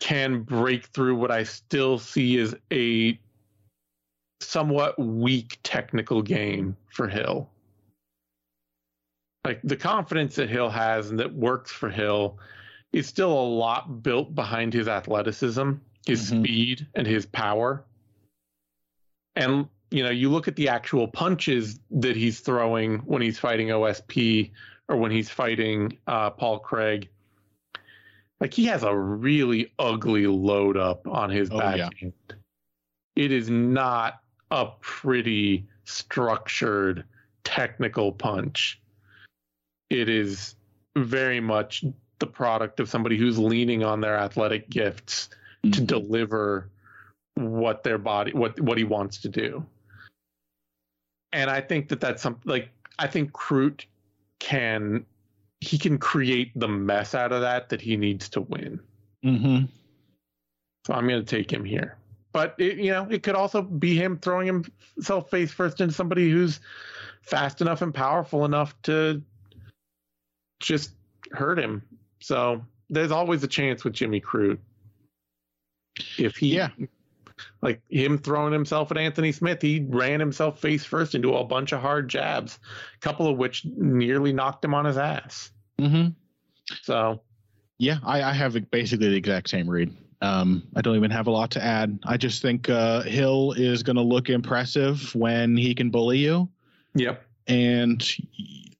[0.00, 3.18] can break through what I still see as a
[4.40, 7.48] somewhat weak technical game for Hill.
[9.44, 12.38] Like the confidence that Hill has and that works for Hill
[12.92, 15.74] is still a lot built behind his athleticism,
[16.04, 16.40] his Mhm.
[16.40, 17.84] speed, and his power.
[19.36, 23.70] And you know, you look at the actual punches that he's throwing when he's fighting
[23.70, 24.50] OSP
[24.88, 27.08] or when he's fighting uh, Paul Craig.
[28.40, 31.78] Like he has a really ugly load up on his Oh, back.
[32.00, 32.10] yeah.
[33.14, 34.20] It is not
[34.50, 37.04] a pretty structured
[37.44, 38.80] technical punch.
[39.90, 40.56] It is
[40.96, 41.84] very much
[42.18, 45.28] the product of somebody who's leaning on their athletic gifts
[45.62, 45.86] to Mhm.
[45.86, 46.68] deliver
[47.34, 49.64] what their body what what he wants to do
[51.32, 52.68] and i think that that's something like
[52.98, 53.86] i think Crute
[54.42, 55.06] can
[55.60, 58.80] he can create the mess out of that that he needs to win
[59.24, 59.66] Mm-hmm.
[60.84, 61.96] so i'm going to take him here
[62.32, 64.64] but it, you know it could also be him throwing
[64.96, 66.58] himself face first into somebody who's
[67.22, 69.22] fast enough and powerful enough to
[70.58, 70.90] just
[71.30, 71.80] hurt him
[72.20, 74.58] so there's always a chance with jimmy Crute
[76.18, 76.70] if he Yeah.
[77.60, 81.72] Like him throwing himself at Anthony Smith, he ran himself face first into a bunch
[81.72, 82.58] of hard jabs,
[82.94, 85.50] a couple of which nearly knocked him on his ass.
[85.78, 86.14] Mhm.
[86.82, 87.22] So
[87.78, 89.94] Yeah, I, I have basically the exact same read.
[90.20, 91.98] Um, I don't even have a lot to add.
[92.04, 96.48] I just think uh, Hill is going to look impressive when he can bully you.
[96.94, 97.24] yep.
[97.48, 98.08] And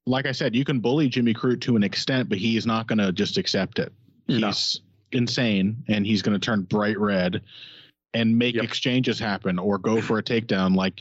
[0.07, 2.99] like I said, you can bully Jimmy Crute to an extent, but he's not going
[2.99, 3.93] to just accept it.
[4.29, 4.47] No.
[4.47, 7.43] He's insane, and he's going to turn bright red
[8.15, 8.65] and make Yep.
[8.65, 10.75] exchanges happen or go for a takedown.
[10.75, 11.01] Like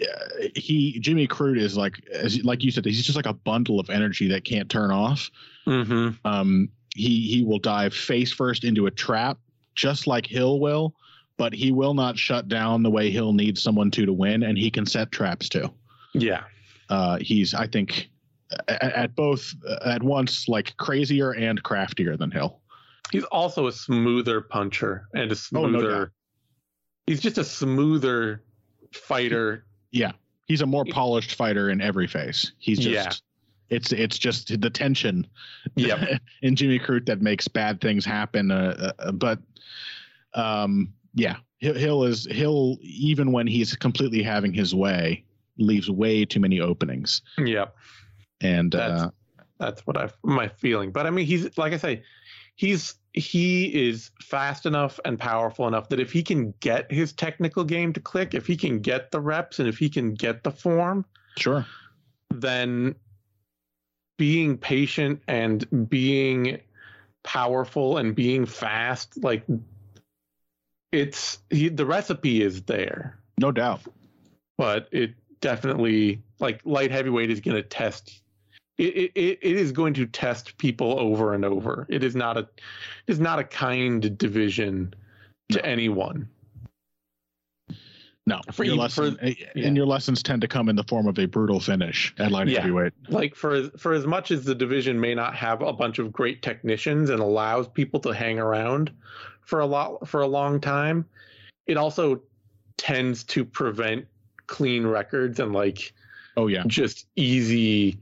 [0.00, 3.80] uh, he, Jimmy Crute is like, as like you said, he's just like a bundle
[3.80, 5.30] of energy that can't turn off.
[5.66, 6.26] Mm-hmm.
[6.26, 9.38] Um, he he will dive face first into a trap,
[9.74, 10.94] just like Hill will,
[11.36, 14.58] but he will not shut down the way Hill needs someone to to win, and
[14.58, 15.72] he can set traps too.
[16.12, 16.44] Yeah.
[16.88, 18.08] Uh, he's I think
[18.68, 19.54] at, at both
[19.84, 22.60] at once like crazier and craftier than Hill.
[23.12, 26.12] He's also a smoother puncher and a Oh, no smoother.
[27.08, 28.42] He's just a smoother
[28.92, 29.64] fighter.
[29.90, 30.12] Yeah,
[30.46, 32.52] he's a more polished fighter in every phase.
[32.58, 33.22] He's just
[33.70, 33.76] Yeah.
[33.76, 35.26] it's it's just the tension
[35.76, 36.20] Yep.
[36.42, 38.50] in Jimmy Crute that makes bad things happen.
[38.50, 39.40] Uh, uh, but
[40.34, 45.24] um, yeah, Hill, is Hill even when he's completely having his way
[45.56, 47.22] leaves way too many openings.
[47.38, 47.74] Yep.
[48.40, 49.10] And That's- uh,
[49.58, 50.92] That's what I my feeling.
[50.92, 52.02] But I mean, he's like I say,
[52.58, 57.64] he's he is fast enough and powerful enough that if he can get his technical
[57.64, 60.50] game to click, if he can get the reps, and if he can get the
[60.50, 61.04] form,
[61.38, 61.64] sure,
[62.34, 62.94] then
[64.18, 66.60] being patient and being
[67.22, 69.44] powerful and being fast, like
[70.92, 73.80] it's he, the recipe is there, no doubt.
[74.58, 78.22] but it definitely like light heavyweight is going to test.
[78.78, 81.84] It, it, it is going to test people over and over.
[81.90, 84.94] It is not a it is not a kind division
[85.50, 86.28] to anyone.
[88.26, 90.84] No, For your lesson, for- eh, eh, and your lessons tend to come in the
[90.84, 92.60] form of a brutal finish at light Yeah.
[92.60, 92.92] heavyweight.
[93.08, 96.12] like for as- for as much as the division may not have a bunch of
[96.12, 98.92] great technicians and allows people to hang around
[99.40, 101.06] for a lot for a long time,
[101.66, 102.22] it also
[102.76, 104.06] tends to prevent
[104.46, 105.92] clean records and like
[106.36, 106.64] Oh yeah.
[106.66, 107.98] just easy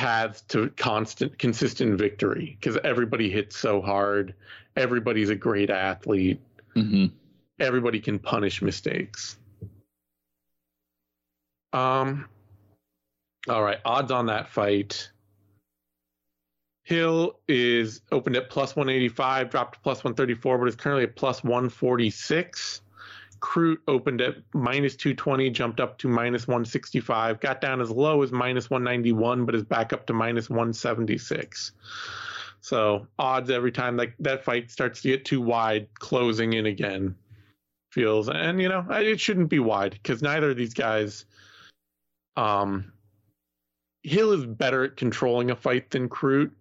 [0.00, 4.34] paths to constant consistent victory because everybody hits so hard.
[4.76, 6.40] Everybody's a great athlete.
[6.74, 7.06] Hmm
[7.60, 9.36] everybody can punish mistakes.
[11.72, 12.26] Um
[13.48, 15.10] all right odds on that fight.
[16.82, 21.44] Hill is opened at plus 185 dropped to plus 134 but is currently at plus
[21.44, 22.80] 146
[23.40, 28.32] Crute opened at minus 220, jumped up to minus 165, got down as low as
[28.32, 31.72] minus 191, but is back up to minus 176.
[32.60, 37.14] So odds every time like that fight starts to get too wide, closing in again
[37.90, 41.24] feels, and you know it shouldn't be wide because neither of these guys.
[42.36, 42.92] Um,
[44.02, 46.52] Hill is better at controlling a fight than Crute,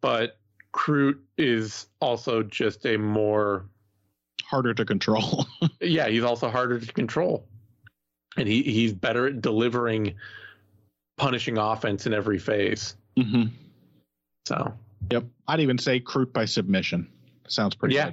[0.00, 0.38] but
[0.74, 3.66] Crute is also just a more
[4.48, 5.46] Harder to control.
[5.80, 7.46] yeah, he's also harder to control.
[8.36, 10.14] And he, he's better at delivering
[11.16, 12.96] punishing offense in every phase.
[13.18, 13.44] hmm
[14.46, 14.72] So
[15.10, 15.24] Yep.
[15.48, 17.08] I'd even say Crute by submission.
[17.48, 18.10] Sounds pretty Yeah.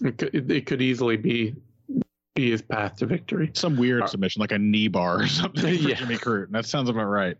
[0.00, 0.08] good.
[0.08, 1.54] it could, it could easily be
[2.34, 3.50] be his path to victory.
[3.54, 5.94] Some weird Uh, submission, like a knee bar or something for Yeah.
[5.96, 6.50] Jimmy Crute.
[6.50, 7.36] That sounds about right.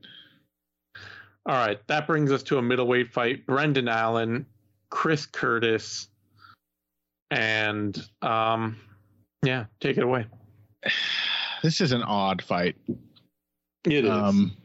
[1.47, 3.47] All right, that brings us to a middleweight fight.
[3.47, 4.45] Brendan Allen,
[4.91, 6.09] Chris Curtis,
[7.31, 8.76] and um
[9.45, 10.26] yeah, take it away.
[11.62, 12.76] This is an odd fight.
[13.85, 14.11] It is.
[14.11, 14.57] Um,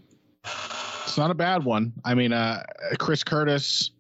[1.04, 1.94] it's not a bad one.
[2.04, 2.64] I mean, uh,
[3.00, 3.92] Chris Curtis.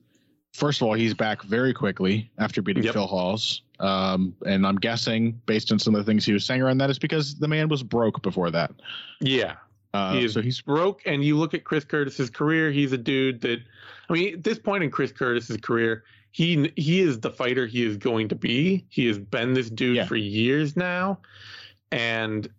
[0.53, 2.93] First of all, he's back very quickly after beating Yep.
[2.93, 3.61] Phil Hawes.
[3.79, 6.89] Um, and I'm guessing, based on some of the things he was saying around that,
[6.89, 8.71] is because the man was broke before that.
[9.19, 9.55] yeah.
[9.95, 12.97] Uh, he is so he's broke and you look at chris curtis's career he's a
[12.97, 13.59] dude that
[14.09, 16.03] i mean at this point in chris curtis's career
[16.33, 19.95] he he is the fighter he is going to be he has been this dude
[19.95, 20.05] Yeah.
[20.05, 21.19] for years now
[21.91, 22.49] and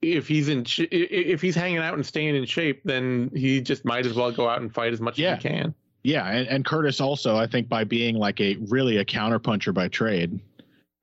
[0.00, 3.30] if he's in sh- i- i- if he's hanging out and staying in shape then
[3.34, 5.34] he just might as well go out and fight as much Yeah.
[5.34, 5.74] as he can
[6.04, 9.88] Yeah, and, and Curtis also, I think, by being like a really a counterpuncher by
[9.88, 10.38] trade,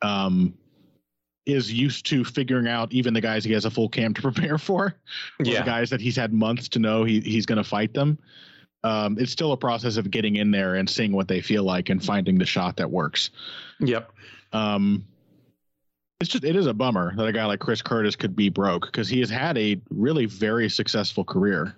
[0.04, 0.54] um,
[1.48, 4.60] is used to figuring out even the guys he has a full camp to prepare
[4.60, 4.86] for.
[5.40, 8.20] or The guys that he's had months to know he, he's going to fight them.
[8.84, 11.90] Um, it's still a process of getting in there and seeing what they feel like
[11.90, 13.30] and finding the shot that works.
[13.80, 14.12] yep
[14.54, 15.06] Um,
[16.20, 18.86] it's just it is a bummer that a guy like Chris Curtis could be broke
[18.86, 21.76] because he has had a really very successful career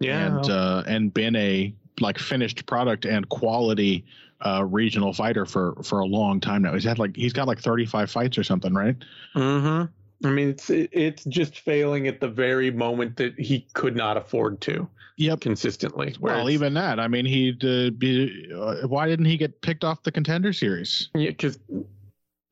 [0.00, 4.04] yeah and uh, and been a like finished product and quality
[4.44, 6.74] uh, regional fighter for for a long time now.
[6.74, 8.96] He's had like he's got like 35 fights or something, right?
[9.34, 9.84] mm-hmm
[10.24, 14.16] i mean it's it- it's just failing at the very moment that he could not
[14.16, 15.42] afford to Yep.
[15.42, 16.98] consistently Well, even that.
[16.98, 21.08] I mean, he uh, be, uh, why didn't he get picked off the contender series?
[21.14, 21.60] Yeah, because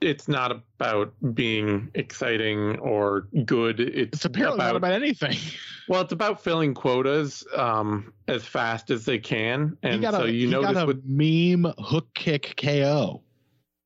[0.00, 3.80] it's not about being exciting or good.
[3.80, 5.36] It's, It's apparently about, not about anything.
[5.88, 10.46] well, it's about filling quotas um, as fast as they can, and so a, you
[10.46, 13.22] he got notice a with meme hook kick KO.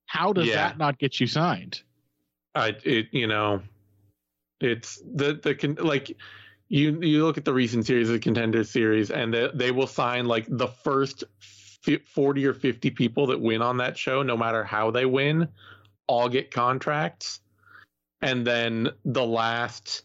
[0.05, 0.57] How does Yeah.
[0.57, 1.81] that not get you signed?
[2.55, 3.63] I it you know,
[4.61, 6.17] it's the the con- like
[6.69, 9.87] you you look at the recent series of the contender series, and they they will
[9.87, 11.25] sign like the first
[12.05, 15.49] forty or fifty people that win on that show, no matter how they win,
[16.07, 17.41] all get contracts,
[18.23, 20.03] and then the last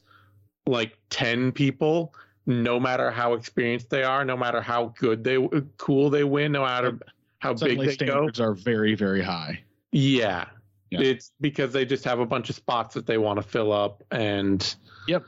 [0.67, 2.13] like ten people.
[2.47, 5.37] No matter how experienced they are, no matter how good they
[5.77, 6.97] cool they win, no matter
[7.37, 9.61] how big Suddenly they go, standards are very very high.
[9.91, 10.45] yeah.
[10.91, 11.01] Yeah.
[11.01, 14.03] It's because they just have a bunch of spots that they want to fill up
[14.11, 14.75] and
[15.07, 15.23] yep.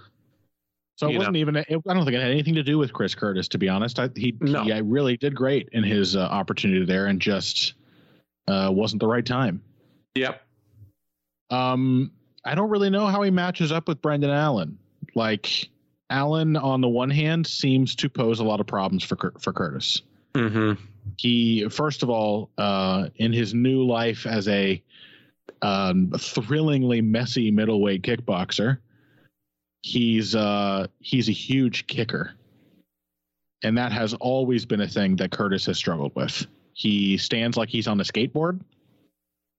[0.97, 1.55] So it wasn't even.
[1.55, 3.97] It, I don't think it had anything to do with Chris Curtis, to be honest.
[3.97, 4.63] I, he, No.
[4.63, 7.73] he I really did great in his uh, opportunity there, and just
[8.47, 9.61] uh, wasn't the right time.
[10.15, 10.43] yep.
[11.49, 12.11] Um,
[12.45, 14.77] I don't really know how he matches up with Brendan Allen.
[15.15, 15.69] Like
[16.09, 20.01] Allen, on the one hand, seems to pose a lot of problems for for Curtis.
[20.35, 20.83] Mm-hmm.
[21.17, 24.81] He, first of all, uh, in his new life as a
[25.61, 28.77] um, thrillingly messy middleweight kickboxer,
[29.81, 32.33] he's uh, he's a huge kicker,
[33.63, 36.45] and that has always been a thing that Curtis has struggled with.
[36.73, 38.61] He stands like he's on a skateboard.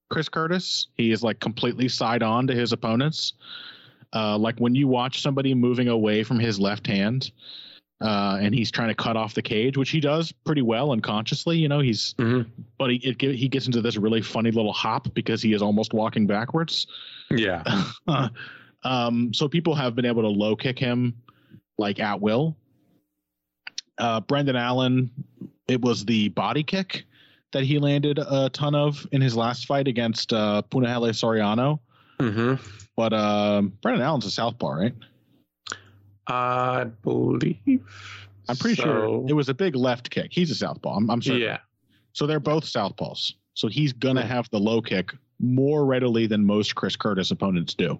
[0.09, 3.33] Chris Curtis, he is like completely side on to his opponents.
[4.13, 7.31] Uh, like when you watch somebody moving away from his left hand,
[8.05, 11.57] uh, and he's trying to cut off the cage, which he does pretty well unconsciously.
[11.57, 12.45] You know, he's Mhm.
[12.77, 15.93] but he it, he gets into this really funny little hop because he is almost
[15.93, 16.85] walking backwards.
[17.31, 17.63] Yeah.
[18.83, 21.15] um, so people have been able to low kick him
[21.77, 22.55] like at will.
[23.97, 25.09] Uh, Brendan Allen,
[25.67, 27.05] it was the body kick
[27.53, 31.79] that he landed a ton of in his last fight against uh, Punahele Soriano.
[32.19, 32.55] Mm-hmm.
[32.97, 34.93] But um, Brendan Allen's a southpaw, right?
[36.27, 37.81] I believe.
[38.47, 38.83] I'm pretty so.
[38.83, 40.29] sure it was a big left kick.
[40.31, 40.95] He's a southpaw.
[40.95, 41.41] I'm, I'm certain.
[41.41, 41.59] Yeah.
[42.13, 43.33] So they're both southpaws.
[43.53, 47.99] So he's gonna have the low kick more readily than most Chris Curtis opponents do.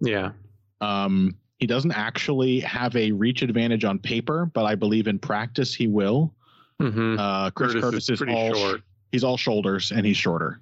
[0.00, 0.32] Yeah.
[0.80, 5.74] Um, he doesn't actually have a reach advantage on paper, but I believe in practice
[5.74, 6.34] he will.
[6.80, 7.18] Mm-hmm.
[7.18, 8.82] Uh, Chris Curtis, Curtis, is is, pretty all short.
[9.10, 10.60] he's all shoulders and he's shorter.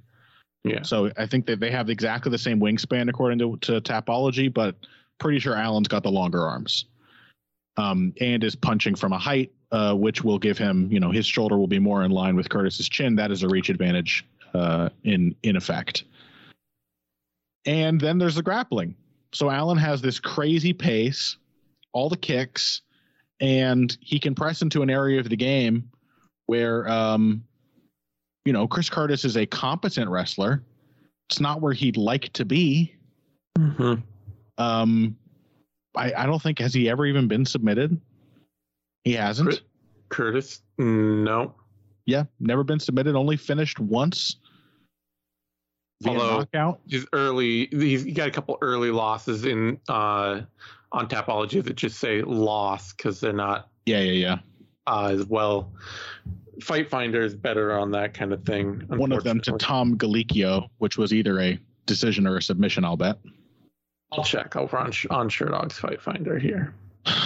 [0.62, 0.82] Yeah.
[0.82, 4.76] So I think that they have exactly the same wingspan according to, to Tapology, but
[5.18, 6.86] pretty sure Allen's got the longer arms.
[7.76, 11.26] Um, and is punching from a height, uh, which will give him, you know, his
[11.26, 13.16] shoulder will be more in line with Curtis's chin.
[13.16, 16.04] That is a reach advantage uh, in in effect.
[17.66, 18.94] And then there's the grappling.
[19.32, 21.36] So Allen has this crazy pace,
[21.92, 22.82] all the kicks,
[23.40, 25.90] and he can press into an area of the game
[26.46, 27.42] where, um,
[28.44, 30.62] you know, Chris Curtis is a competent wrestler.
[31.28, 32.94] It's not where he'd like to be.
[33.58, 33.94] Mm-hmm.
[34.58, 35.16] Um,
[35.96, 38.00] I, I don't think has he ever even been submitted.
[39.04, 39.62] He hasn't.
[40.08, 41.54] Curtis, no.
[42.06, 43.14] Yeah, never been submitted.
[43.16, 44.36] Only finished once.
[46.02, 46.80] Via Although- knockout.
[46.88, 50.42] His early, he's got a couple early losses in uh
[50.92, 54.38] on Tapology that just say loss because they're not Yeah, yeah, yeah.
[54.86, 55.72] uh, as well.
[56.62, 58.80] Fight Finder is better on that kind of thing.
[58.86, 59.52] One of them to.
[59.58, 62.84] Tom Gallicchio, which was either a decision or a submission.
[62.84, 63.18] I'll bet.
[64.16, 66.74] I'll check over on on Sherdog's Fight Finder here.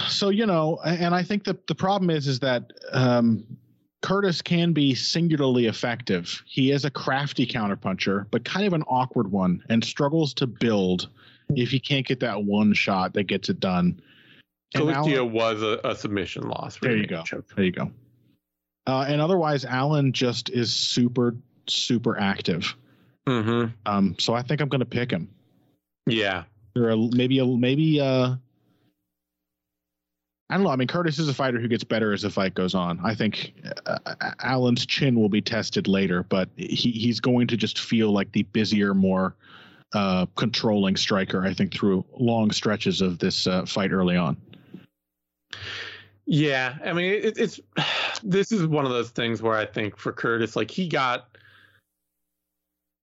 [0.09, 3.45] so you know and i think that the problem is is that um,
[4.01, 9.31] curtis can be singularly effective he is a crafty counterpuncher but kind of an awkward
[9.31, 11.07] one and struggles to build
[11.55, 14.01] if he can't get that one shot that gets it done
[14.75, 16.77] Gallicchio was a, a submission loss.
[16.79, 17.23] There you go.
[17.23, 17.45] choke.
[17.55, 17.89] there you go
[18.85, 21.35] uh, and otherwise allen just is super
[21.67, 22.75] super active
[23.27, 23.71] Mm-hmm.
[23.85, 25.29] um, so i think i'm going to pick him
[26.05, 26.43] Yeah.
[26.79, 28.35] Or a, maybe a maybe uh
[30.51, 30.71] I don't know.
[30.71, 32.99] I mean, Curtis is a fighter who gets better as the fight goes on.
[33.03, 33.53] I think
[33.85, 33.99] uh,
[34.41, 38.41] Allen's chin will be tested later, but he, he's going to just feel like the
[38.43, 39.35] busier, more
[39.93, 41.45] uh, controlling striker.
[41.45, 44.37] I think through long stretches of this uh, fight early on.
[46.25, 47.59] Yeah, I mean, it, it's
[48.23, 51.27] this is one of those things where I think for Curtis, like he got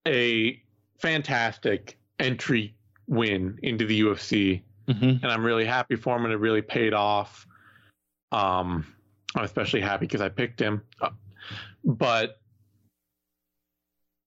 [0.07, 0.63] a
[0.99, 2.76] fantastic entry
[3.07, 5.05] win into the UFC, Mm-hmm.
[5.05, 7.45] and I'm really happy for him, and it really paid off.
[8.31, 8.87] Um,
[9.35, 11.11] I'm especially happy because I picked him, Uh,
[11.85, 12.39] but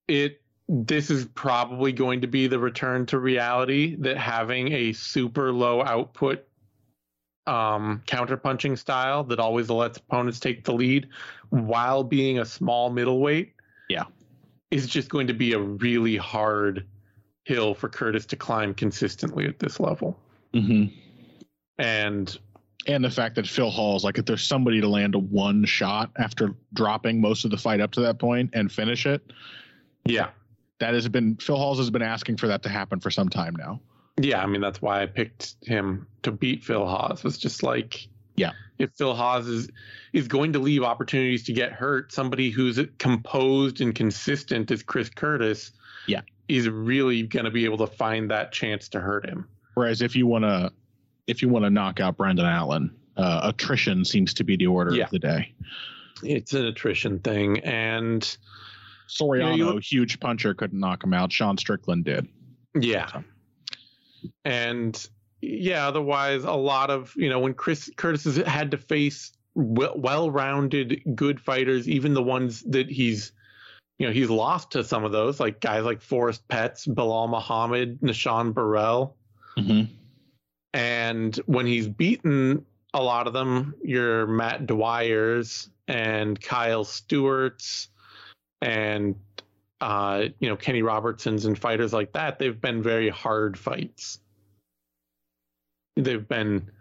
[0.10, 5.52] it this is probably going to be the return to reality that having a super
[5.52, 6.46] low output
[7.48, 11.08] um, counterpunching style that always lets opponents take the lead
[11.50, 13.54] while being a small middleweight.
[13.90, 14.04] Yeah.
[14.70, 16.86] Is just going to be a really hard
[17.50, 20.18] hill for Curtis to climb consistently at this level.
[20.54, 20.96] Mm-hmm.
[21.80, 22.38] And
[22.88, 26.12] And the fact that Phil Hawes like, if there's somebody to land a one shot
[26.18, 29.22] after dropping most of the fight up to that point and finish it,
[30.06, 30.30] yeah.
[30.80, 33.56] that has been Phil Hawes has been asking for that to happen for some time
[33.58, 33.82] now.
[34.22, 37.24] Yeah, I mean that's why I picked him to beat Phil Hawes.
[37.24, 38.52] Was just like, Yeah.
[38.78, 39.70] if Phil Hawes is
[40.14, 45.10] is going to leave opportunities to get hurt, somebody who's composed and consistent as Chris
[45.10, 45.72] Curtis,
[46.06, 46.22] Yeah.
[46.50, 49.48] Is really going to be able to find that chance to hurt him.
[49.76, 50.72] Whereas if you want to,
[51.28, 54.94] if you want to knock out Brendan Allen, uh, attrition seems to be the order
[54.94, 55.06] Yeah.
[55.06, 55.54] of the day.
[56.24, 58.22] It's an attrition thing, and
[59.08, 61.32] Soriano, Yeah, you- huge puncher, couldn't knock him out.
[61.32, 62.28] Sean Strickland did.
[62.80, 63.22] yeah,
[64.44, 65.08] and
[65.42, 65.88] yeah.
[65.88, 71.02] Otherwise, a lot of you know when Chris Curtis has had to face well rounded,
[71.16, 73.32] good fighters, even the ones that he's
[74.00, 78.00] you know he's lost to some of those, like guys like Forrest Petz, Belal Muhammad,
[78.00, 79.16] Nishan Burrell.
[79.58, 79.94] Mm-hmm.
[80.74, 87.90] And when he's beaten a lot of them, your Matt Dwyer's and Kyle Stewart's
[88.62, 89.16] and
[89.82, 94.20] uh, you know Kenny Robertson's and fighters like that, they've been very hard fights.
[95.98, 96.72] They've been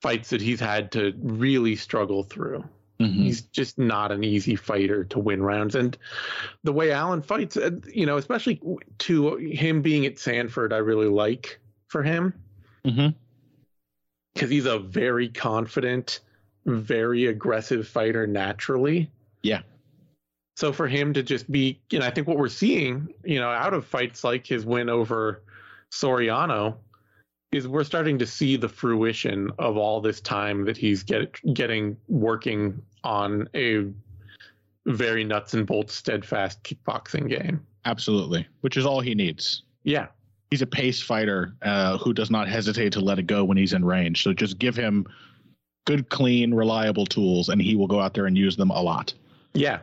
[0.00, 2.64] fights that he's had to really struggle through.
[3.00, 3.22] Mm-hmm.
[3.22, 5.74] He's just not an easy fighter to win rounds.
[5.74, 5.96] And
[6.64, 8.60] the way Allen fights, uh, you know, especially
[8.98, 11.58] to him being at Sanford, I really like
[11.88, 12.34] for him
[12.84, 13.08] Mm-hmm.
[14.32, 16.20] because he's a very confident,
[16.64, 19.10] very aggressive fighter naturally.
[19.42, 19.60] Yeah.
[20.56, 23.50] So for him to just be, you know, I think what we're seeing, you know,
[23.50, 25.42] out of fights like his win over
[25.92, 26.76] Soriano,
[27.52, 31.96] is we're starting to see the fruition of all this time that he's get, getting
[32.08, 33.86] working on a
[34.86, 37.64] very nuts and bolts, steadfast kickboxing game.
[37.84, 39.62] Absolutely, which is all he needs.
[39.84, 40.08] Yeah.
[40.50, 43.72] he's a pace fighter uh, who does not hesitate to let it go when he's
[43.72, 44.22] in range.
[44.24, 45.06] So just give him
[45.86, 49.14] good, clean, reliable tools, and he will go out there and use them a lot.
[49.54, 49.78] Yeah.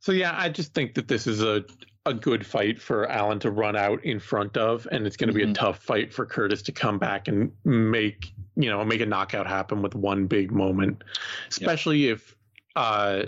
[0.00, 1.64] So yeah, I just think that this is a
[2.06, 5.34] a good fight for Allen to run out in front of, and it's going to
[5.34, 5.50] be Mhm.
[5.50, 9.46] a tough fight for Curtis to come back and make you know make a knockout
[9.46, 11.04] happen with one big moment,
[11.48, 12.36] especially if
[12.74, 13.22] uh,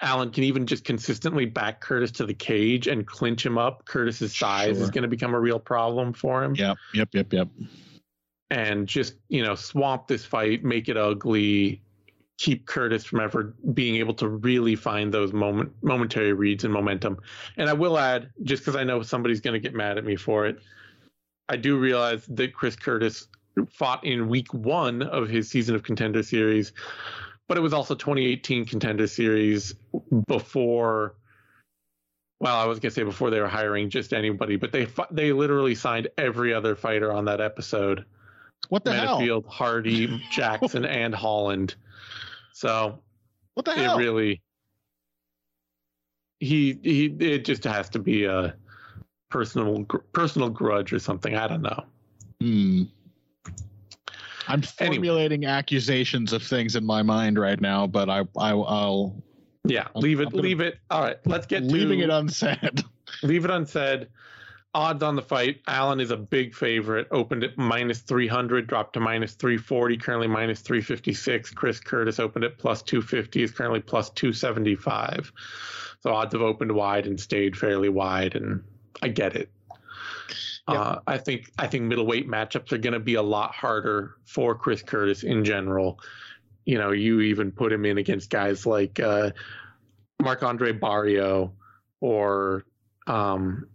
[0.00, 3.84] Allen can even just consistently back Curtis to the cage and clinch him up.
[3.84, 7.48] Curtis's size is going to become a real problem for him, Yep, yep, yep, yep.
[8.50, 11.82] and just you know swamp this fight, make it ugly.
[12.38, 17.18] Keep Curtis from ever being able to really find those moment momentary reads and momentum.
[17.58, 20.16] And I will add, just because I know somebody's going to get mad at me
[20.16, 20.58] for it,
[21.50, 23.26] I do realize that Chris Curtis
[23.70, 26.72] fought in week one of his season of contender series,
[27.48, 29.74] but it was also 2018 contender series
[30.26, 31.14] before.
[32.40, 35.74] Well, I was gonna say before they were hiring just anybody, but they they literally
[35.74, 38.04] signed every other fighter on that episode.
[38.68, 39.20] What the hell?
[39.20, 41.74] Metafield, Hardy, Jackson, and Holland.
[42.52, 43.00] So
[43.54, 43.98] What the it hell?
[43.98, 44.40] really
[46.40, 48.54] he he it just has to be a
[49.30, 51.36] personal personal grudge or something.
[51.36, 51.84] I don't know.
[52.40, 52.82] Hmm.
[54.50, 54.96] I'm Anyway.
[54.96, 59.22] formulating accusations of things in my mind right now, but I, I I'll
[59.64, 60.30] Yeah, I'm- leave it.
[60.30, 60.78] Gonna- leave it.
[60.90, 62.82] All right, let's get leaving to, it unsaid.
[63.22, 64.08] leave it unsaid.
[64.72, 65.60] Odds on the fight.
[65.66, 67.08] Allen is a big favorite.
[67.10, 71.50] Opened at minus 300, dropped to minus 340, currently minus 356.
[71.50, 75.32] Chris Curtis opened at plus 250, is currently plus 275.
[76.02, 78.62] So odds have opened wide and stayed fairly wide, and
[79.02, 79.50] I get it.
[80.70, 84.54] Uh, I think I think middleweight matchups are going to be a lot harder for
[84.54, 86.00] Chris Curtis in general.
[86.64, 89.30] You know, you even put him in against guys like uh,
[90.20, 91.52] Marc Andre Barriault
[92.00, 92.64] or
[93.06, 93.66] um,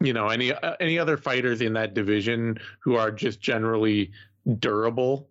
[0.00, 4.12] you know any uh, any other fighters in that division who are just generally
[4.58, 5.28] durable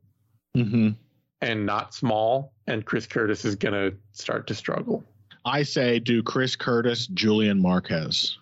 [0.54, 0.90] hmm
[1.42, 2.54] and not small.
[2.68, 5.04] And Chris Curtis is going to start to struggle.
[5.46, 8.38] I say do Chris Curtis, Julian Marquez.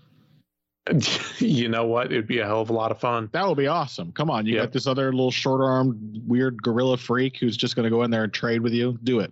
[1.40, 2.12] you know what?
[2.12, 3.30] It'd be a hell of a lot of fun.
[3.34, 4.12] That would be awesome.
[4.12, 4.62] Come on, you Yeah.
[4.62, 8.12] got this other little short armed weird gorilla freak who's just going to go in
[8.12, 8.98] there and trade with you.
[9.04, 9.32] Do it.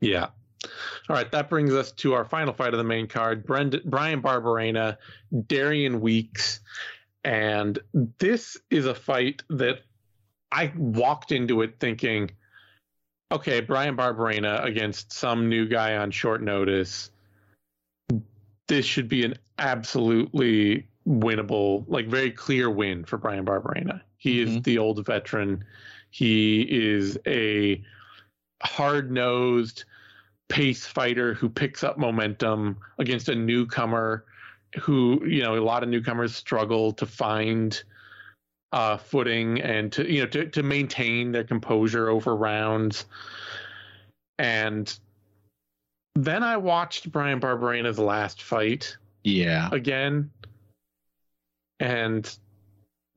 [0.00, 0.28] Yeah.
[1.08, 4.20] All right, that brings us to our final fight of the main card: Brend- Bryan
[4.20, 4.96] Barberena,
[5.46, 6.60] Darian Weeks,
[7.22, 7.78] and
[8.18, 9.80] this is a fight that
[10.50, 12.30] I walked into it thinking,
[13.30, 17.10] okay, Bryan Barberena against some new guy on short notice.
[18.66, 24.00] This should be an absolutely winnable, like very clear win for Bryan Barberena.
[24.18, 24.64] He is Mhm.
[24.64, 25.64] the old veteran.
[26.10, 27.82] He is a
[28.62, 29.84] hard nosed
[30.48, 34.24] pace fighter who picks up momentum against a newcomer
[34.80, 37.82] who, you know, a lot of newcomers struggle to find
[38.72, 43.06] uh, footing and to, you know, to, to maintain their composure over rounds.
[44.38, 44.98] And
[46.14, 49.68] then I watched Bryan Barberena's last fight Yeah.
[49.72, 50.30] again.
[51.80, 52.34] And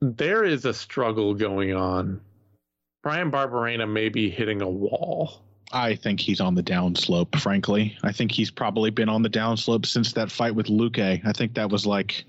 [0.00, 2.20] there is a struggle going on.
[3.02, 5.42] Bryan Barberena may be hitting a wall.
[5.72, 7.96] I think he's on the downslope, frankly.
[8.02, 11.24] I think he's probably been on the downslope since that fight with Luque.
[11.24, 12.24] I think that was like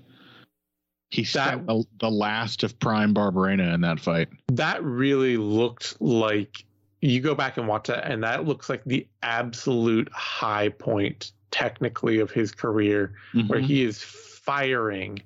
[1.10, 4.28] he That- the, the last of prime Barberena in that fight.
[4.52, 6.64] That really looked like
[7.02, 12.20] you go back and watch that, and that looks like the absolute high point technically
[12.20, 13.12] of his career,
[13.48, 13.64] where Mhm.
[13.66, 15.20] he is firing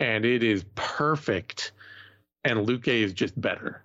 [0.00, 1.72] and it is perfect,
[2.42, 3.84] and Luque is just better,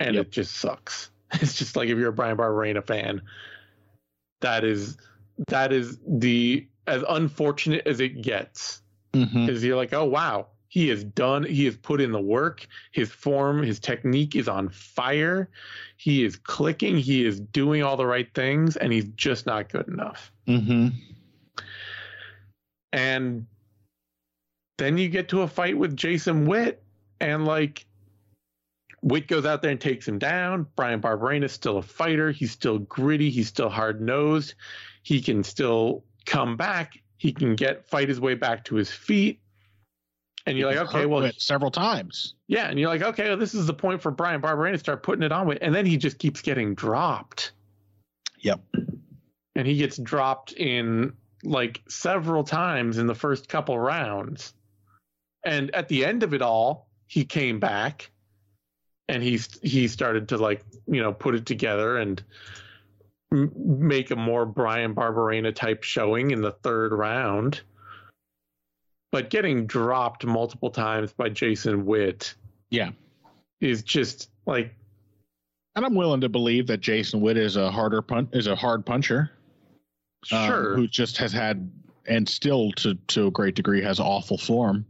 [0.00, 0.26] and Yep.
[0.26, 1.10] it just sucks.
[1.34, 3.22] It's just like if you're a Bryan Barberena fan,
[4.40, 4.96] that is
[5.46, 8.82] that is the as unfortunate as it gets
[9.12, 12.66] because you're like, oh wow, he has done, he has put in the work.
[12.90, 15.48] His form, his technique is on fire.
[15.96, 16.96] He is clicking.
[16.96, 20.32] He is doing all the right things, and he's just not good enough.
[20.48, 20.92] Mhm.
[22.92, 23.46] And
[24.80, 26.82] then you get to a fight with Jason Witt,
[27.20, 27.86] and like
[29.02, 30.66] Witt goes out there and takes him down.
[30.76, 32.30] Bryan Barberena is still a fighter.
[32.30, 33.30] He's still gritty.
[33.30, 34.54] He's still hard nosed.
[35.02, 37.00] He can still come back.
[37.16, 39.40] He can get fight his way back to his feet.
[40.46, 42.34] And you're like, okay, well, several times.
[42.48, 42.66] yeah.
[42.68, 45.22] And you're like, okay, well, this is the point for Bryan Barberena to start putting
[45.22, 45.58] it on with.
[45.60, 47.52] And then he just keeps getting dropped.
[48.38, 48.60] Yep.
[49.54, 51.12] And he gets dropped in
[51.44, 54.54] like several times in the first couple rounds.
[55.44, 58.10] And at the end of it all, he came back
[59.08, 62.22] and he's he started to like, you know, put it together and
[63.32, 67.60] m- make a more Bryan Barberena type showing in the third round.
[69.12, 72.34] but getting dropped multiple times by Jason Witt,
[72.70, 72.90] yeah,
[73.60, 74.72] is just like.
[75.74, 78.84] And I'm willing to believe that Jason Witt is a harder pun is a hard
[78.86, 79.30] puncher.
[80.32, 80.76] um, Sure.
[80.76, 81.70] who just has had
[82.06, 84.84] and still to to a great degree has awful form.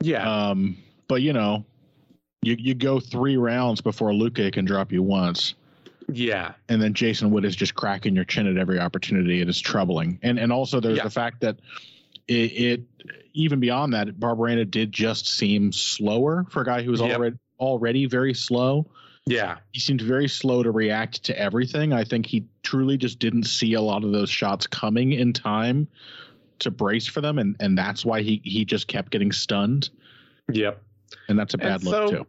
[0.00, 0.48] Yeah.
[0.48, 0.76] Um,
[1.08, 1.64] but you know,
[2.42, 5.54] you you go three rounds before Luque can drop you once,
[6.10, 6.52] yeah.
[6.68, 9.40] and then Jason Witt is just cracking your chin at every opportunity.
[9.40, 11.04] It is troubling, and and also there's Yeah.
[11.04, 11.58] the fact that
[12.28, 12.82] it, it
[13.34, 17.16] even beyond that, Barberena did just seem slower for a guy who was Yep.
[17.16, 18.86] already already very slow.
[19.26, 19.58] Yeah.
[19.72, 21.92] He seemed very slow to react to everything.
[21.92, 25.86] I think he truly just didn't see a lot of those shots coming in time
[26.60, 29.90] to brace for them, and and that's why he he just kept getting stunned,
[30.52, 30.82] Yep.
[31.28, 32.26] and that's a bad And look so- too.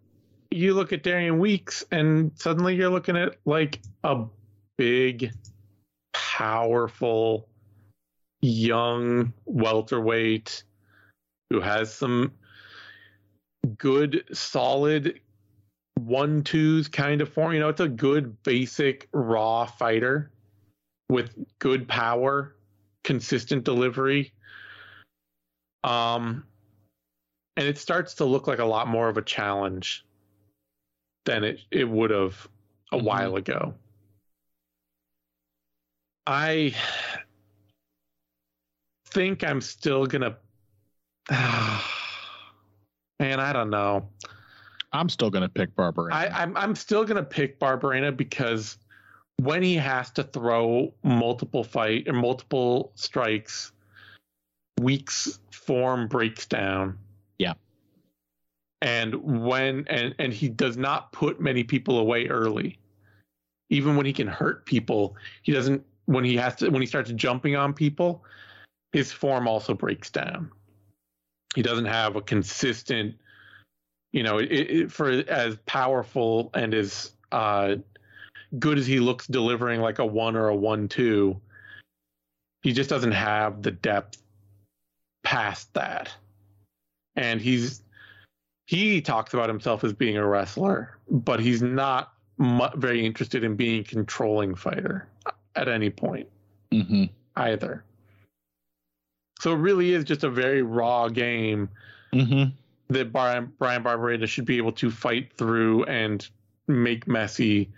[0.54, 4.26] You look at Darian Weeks, and suddenly you're looking at like a
[4.78, 5.32] big,
[6.14, 7.48] powerful,
[8.42, 10.64] young welterweight
[11.50, 12.34] who has some
[13.78, 15.20] good, solid
[15.96, 17.54] one twos kind of form.
[17.54, 20.32] You know, it's a good, basic, raw fighter
[21.10, 22.56] with good power,
[23.04, 24.34] consistent delivery.
[25.84, 26.46] Um,
[27.58, 30.06] and it starts to look like a lot more of a challenge
[31.26, 32.48] than it, it would have
[32.92, 33.04] a Mhm.
[33.04, 33.74] while ago.
[36.28, 36.76] I
[39.08, 40.38] think I'm still gonna.
[43.20, 44.10] Man, I don't know.
[44.94, 46.12] I'm still going to pick Barberena.
[46.12, 48.78] I, I'm I'm still gonna pick Barberena because
[49.44, 53.72] when he has to throw multiple fight or multiple strikes,
[54.80, 56.98] Weeks form breaks down.
[57.38, 57.54] Yeah.
[58.82, 59.14] And
[59.46, 62.80] when and and he does not put many people away early.
[63.70, 67.12] Even when he can hurt people, he doesn't when he has to when he starts
[67.12, 68.24] jumping on people,
[68.92, 70.52] his form also breaks down.
[71.54, 73.16] He doesn't have a consistent
[74.12, 77.76] you know, it, it, for as powerful and as uh,
[78.60, 81.40] good as he looks delivering like a one or a one two,
[82.62, 84.22] he just doesn't have the depth
[85.24, 86.14] past that.
[87.16, 87.82] And he's
[88.68, 93.56] he talks about himself as being a wrestler, but he's not mu- very interested in
[93.56, 95.08] being a controlling fighter
[95.56, 96.28] at any point
[96.72, 97.06] hmm
[97.36, 97.84] either.
[99.40, 101.70] So it really is just a very raw game
[102.14, 102.44] hmm
[102.90, 106.28] that Bryan, Bryan Barberena should be able to fight through and
[106.68, 107.70] make messy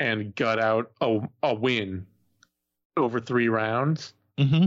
[0.00, 2.06] and gut out a, a win
[2.96, 4.14] over three rounds.
[4.38, 4.66] hmm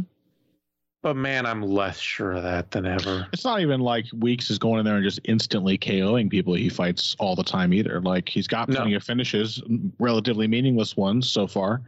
[1.03, 3.27] But man, I'm less sure of that than ever.
[3.33, 6.69] It's not even like Weeks is going in there and just instantly KOing people he
[6.69, 8.01] fights all the time either.
[8.01, 8.75] Like he's got No.
[8.77, 9.61] plenty of finishes,
[9.99, 11.81] relatively meaningless ones so far.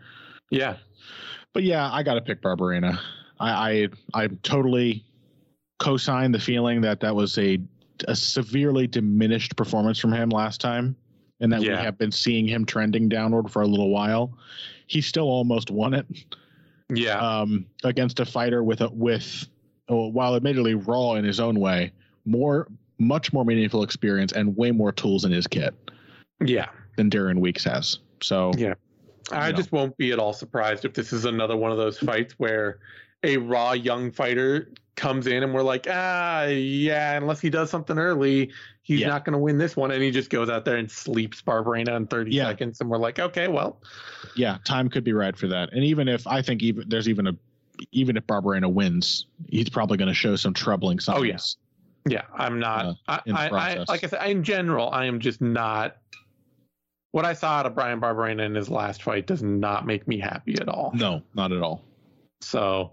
[0.50, 0.78] Yeah.
[1.54, 3.00] But yeah, I got to pick Barberena.
[3.40, 5.04] I, I I totally
[5.80, 7.60] co-sign the feeling that that was a
[8.08, 10.96] a severely diminished performance from him last time,
[11.40, 11.72] and that Yeah.
[11.72, 14.38] we have been seeing him trending downward for a little while.
[14.88, 16.06] He still almost won it
[16.94, 17.20] Yeah.
[17.20, 19.48] um, against a fighter with a with,
[19.90, 21.92] oh, while admittedly raw in his own way,
[22.26, 22.68] more
[23.00, 25.74] much more meaningful experience and way more tools in his kit
[26.46, 26.70] yeah.
[26.96, 28.00] than Darian Weeks has.
[28.22, 28.76] So Yeah.
[29.32, 29.58] I No.
[29.58, 32.80] just won't be at all surprised if this is another one of those fights where
[33.24, 37.98] a raw young fighter comes in and we're like, ah, yeah, unless he does something
[37.98, 38.52] early,
[38.84, 39.08] he's Yeah.
[39.08, 39.92] not going to win this one.
[39.92, 42.48] And he just goes out there and sleeps Barberena in 30 Yeah.
[42.48, 42.82] seconds.
[42.82, 43.82] And we're like, okay, well,
[44.36, 45.72] yeah, time could be right for that.
[45.74, 47.34] And even if I think even there's even a
[47.92, 51.18] even if Barberena wins, he's probably going to show some troubling signs.
[51.20, 51.38] Oh, yeah.
[52.08, 52.86] yeah, I'm not.
[52.86, 55.98] Uh, I, I, I, like I said, in general, I am just not.
[57.14, 60.20] What I saw out of Bryan Barberena in his last fight does not make me
[60.20, 60.92] happy at all.
[60.94, 61.84] No, not at all.
[62.42, 62.92] So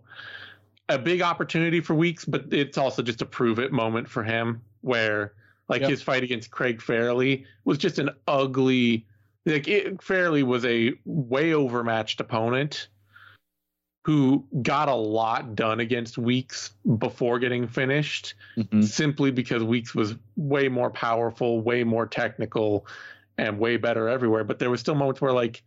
[0.89, 4.63] a big opportunity for Weeks, but it's also just a prove it moment for him
[4.81, 5.35] where
[5.71, 5.91] like Yep.
[5.91, 9.07] his fight against Craig Fairley was just an ugly
[9.47, 12.89] like it, Fairley was a way overmatched opponent
[14.05, 18.85] who got a lot done against Weeks before getting finished Mhm.
[18.85, 22.87] simply because Weeks was way more powerful, way more technical,
[23.39, 24.45] and way better everywhere.
[24.45, 25.63] But there was still moments where like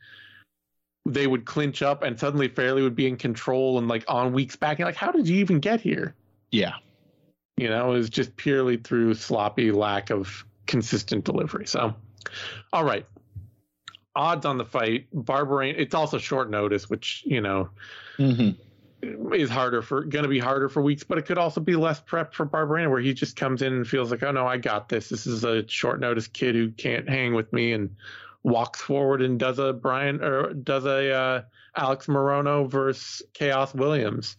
[1.05, 4.55] they would clinch up and suddenly Fairley would be in control and like on Weeks
[4.55, 4.79] back.
[4.79, 6.15] And like, how did you even get here?
[6.51, 6.75] Yeah,
[7.57, 11.67] You know, it was just purely through sloppy lack of consistent delivery.
[11.67, 11.93] So,
[12.71, 13.05] all right.
[14.15, 15.73] Odds on the fight, Barberena.
[15.77, 17.69] It's also short notice, which you know
[18.17, 18.51] hmm
[19.33, 21.99] is harder for going to be harder for weeks, but it could also be less
[21.99, 24.89] prep for Barberena, where he just comes in and feels like, oh no, I got
[24.89, 25.09] this.
[25.09, 27.95] This is a short notice kid who can't hang with me and
[28.43, 31.41] walks forward and does a Bryan or does a uh,
[31.75, 34.37] Alex Morono versus Khaos Williams.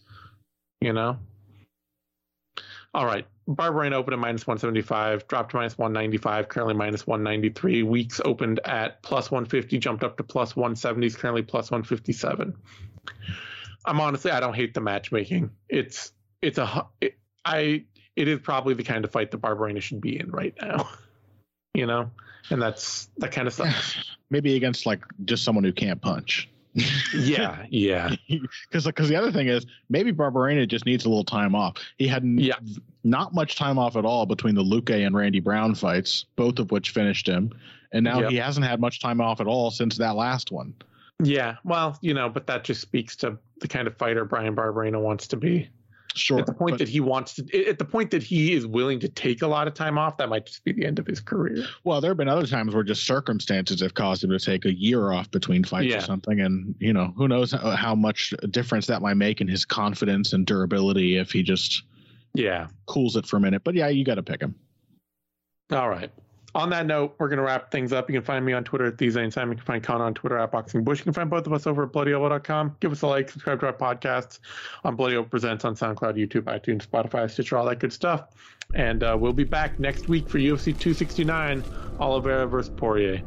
[0.80, 1.18] You know.
[2.94, 3.26] All right.
[3.48, 7.82] Barberena opened at minus 175, dropped to minus 195, currently minus 193.
[7.82, 12.54] Weeks opened at plus 150, jumped up to plus 170s, currently plus 157.
[13.84, 15.50] I'm honestly, I don't hate the matchmaking.
[15.68, 17.84] It's, it's a, it, I,
[18.16, 20.88] it is probably the kind of fight that Barberena should be in right now,
[21.74, 22.12] you know?
[22.48, 23.94] And that's, that kind of stuff.
[24.30, 26.48] Maybe against like just someone who can't punch.
[27.14, 28.14] Yeah, yeah.
[28.28, 31.76] Because because the other thing is maybe Barberena just needs a little time off.
[31.98, 32.54] He had n- Yeah.
[33.04, 36.70] not much time off at all between the Luque and Randy Brown fights, both of
[36.72, 37.52] which finished him,
[37.92, 38.30] and now Yep.
[38.30, 40.74] he hasn't had much time off at all since that last one.
[41.22, 41.56] Yeah.
[41.62, 45.28] Well, you know, but that just speaks to the kind of fighter Bryan Barberena wants
[45.28, 45.68] to be.
[46.16, 48.66] Sure, at the point but- that he wants to at the point that he is
[48.66, 51.06] willing to take a lot of time off that might just be the end of
[51.06, 54.38] his career well, there have been other times where just circumstances have caused him to
[54.38, 55.98] take a year off between fights Yeah.
[55.98, 59.40] or something, and you know who knows how, uh, how much difference that might make
[59.40, 61.82] in his confidence and durability if he just
[62.34, 63.62] yeah cools it for a minute.
[63.64, 64.54] But yeah, you got to pick him.
[65.72, 66.10] all right
[66.54, 68.08] on that note we're going to wrap things up.
[68.08, 70.38] You can find me on twitter at thezane simon you can find connor on twitter
[70.38, 70.98] at boxing bush.
[71.00, 73.66] You can find both of us over at bloodyelbow.com give us a like subscribe to
[73.66, 74.38] our podcasts
[74.84, 78.28] on bloody elbow presents on soundcloud youtube itunes spotify stitcher all that good stuff.
[78.74, 81.64] And uh, we'll be back next week for ufc 269
[82.00, 83.22] oliveira versus poirier.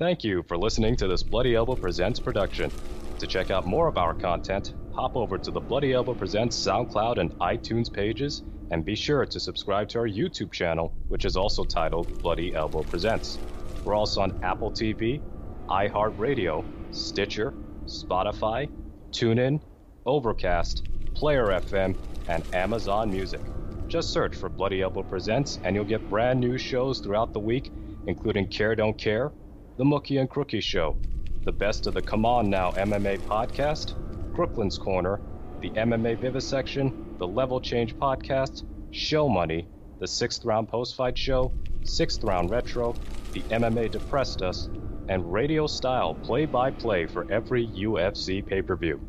[0.00, 2.72] Thank you for listening to this Bloody Elbow Presents production.
[3.18, 7.18] To check out more of our content, hop over to the Bloody Elbow Presents SoundCloud
[7.18, 11.64] and iTunes pages, and be sure to subscribe to our YouTube channel, which is also
[11.64, 13.38] titled Bloody Elbow Presents.
[13.84, 15.20] We're also on Apple TV,
[15.68, 17.54] iHeartRadio, Stitcher,
[17.86, 18.68] Spotify,
[19.12, 19.60] TuneIn,
[20.06, 20.82] Overcast,
[21.14, 21.96] Player FM,
[22.28, 23.40] and Amazon Music.
[23.88, 27.70] Just search for Bloody Elbow Presents, and you'll get brand new shows throughout the week,
[28.06, 29.32] including Care Don't Care,
[29.78, 30.96] The Mookie and Crookie Show,
[31.44, 33.94] the Best of the Come On Now MMA podcast,
[34.32, 35.22] Crooklyn's Corner,
[35.60, 39.68] the MMA Vivisection, the Level Change podcast, Show Money,
[40.00, 43.00] the Sixth Round Post Fight Show, Sixth Round Retro,
[43.32, 44.68] the MMA Depressed Us,
[45.08, 49.00] and radio style play by play for every UFC pay per view.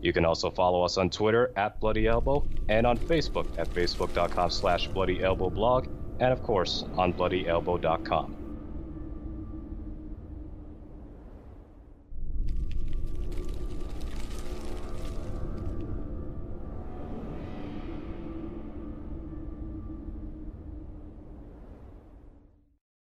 [0.00, 4.50] You can also follow us on Twitter at Bloody Elbow and on Facebook at facebook.com
[4.50, 5.86] slash Bloody Elbow blog
[6.18, 8.41] and of course on bloodyelbow.com.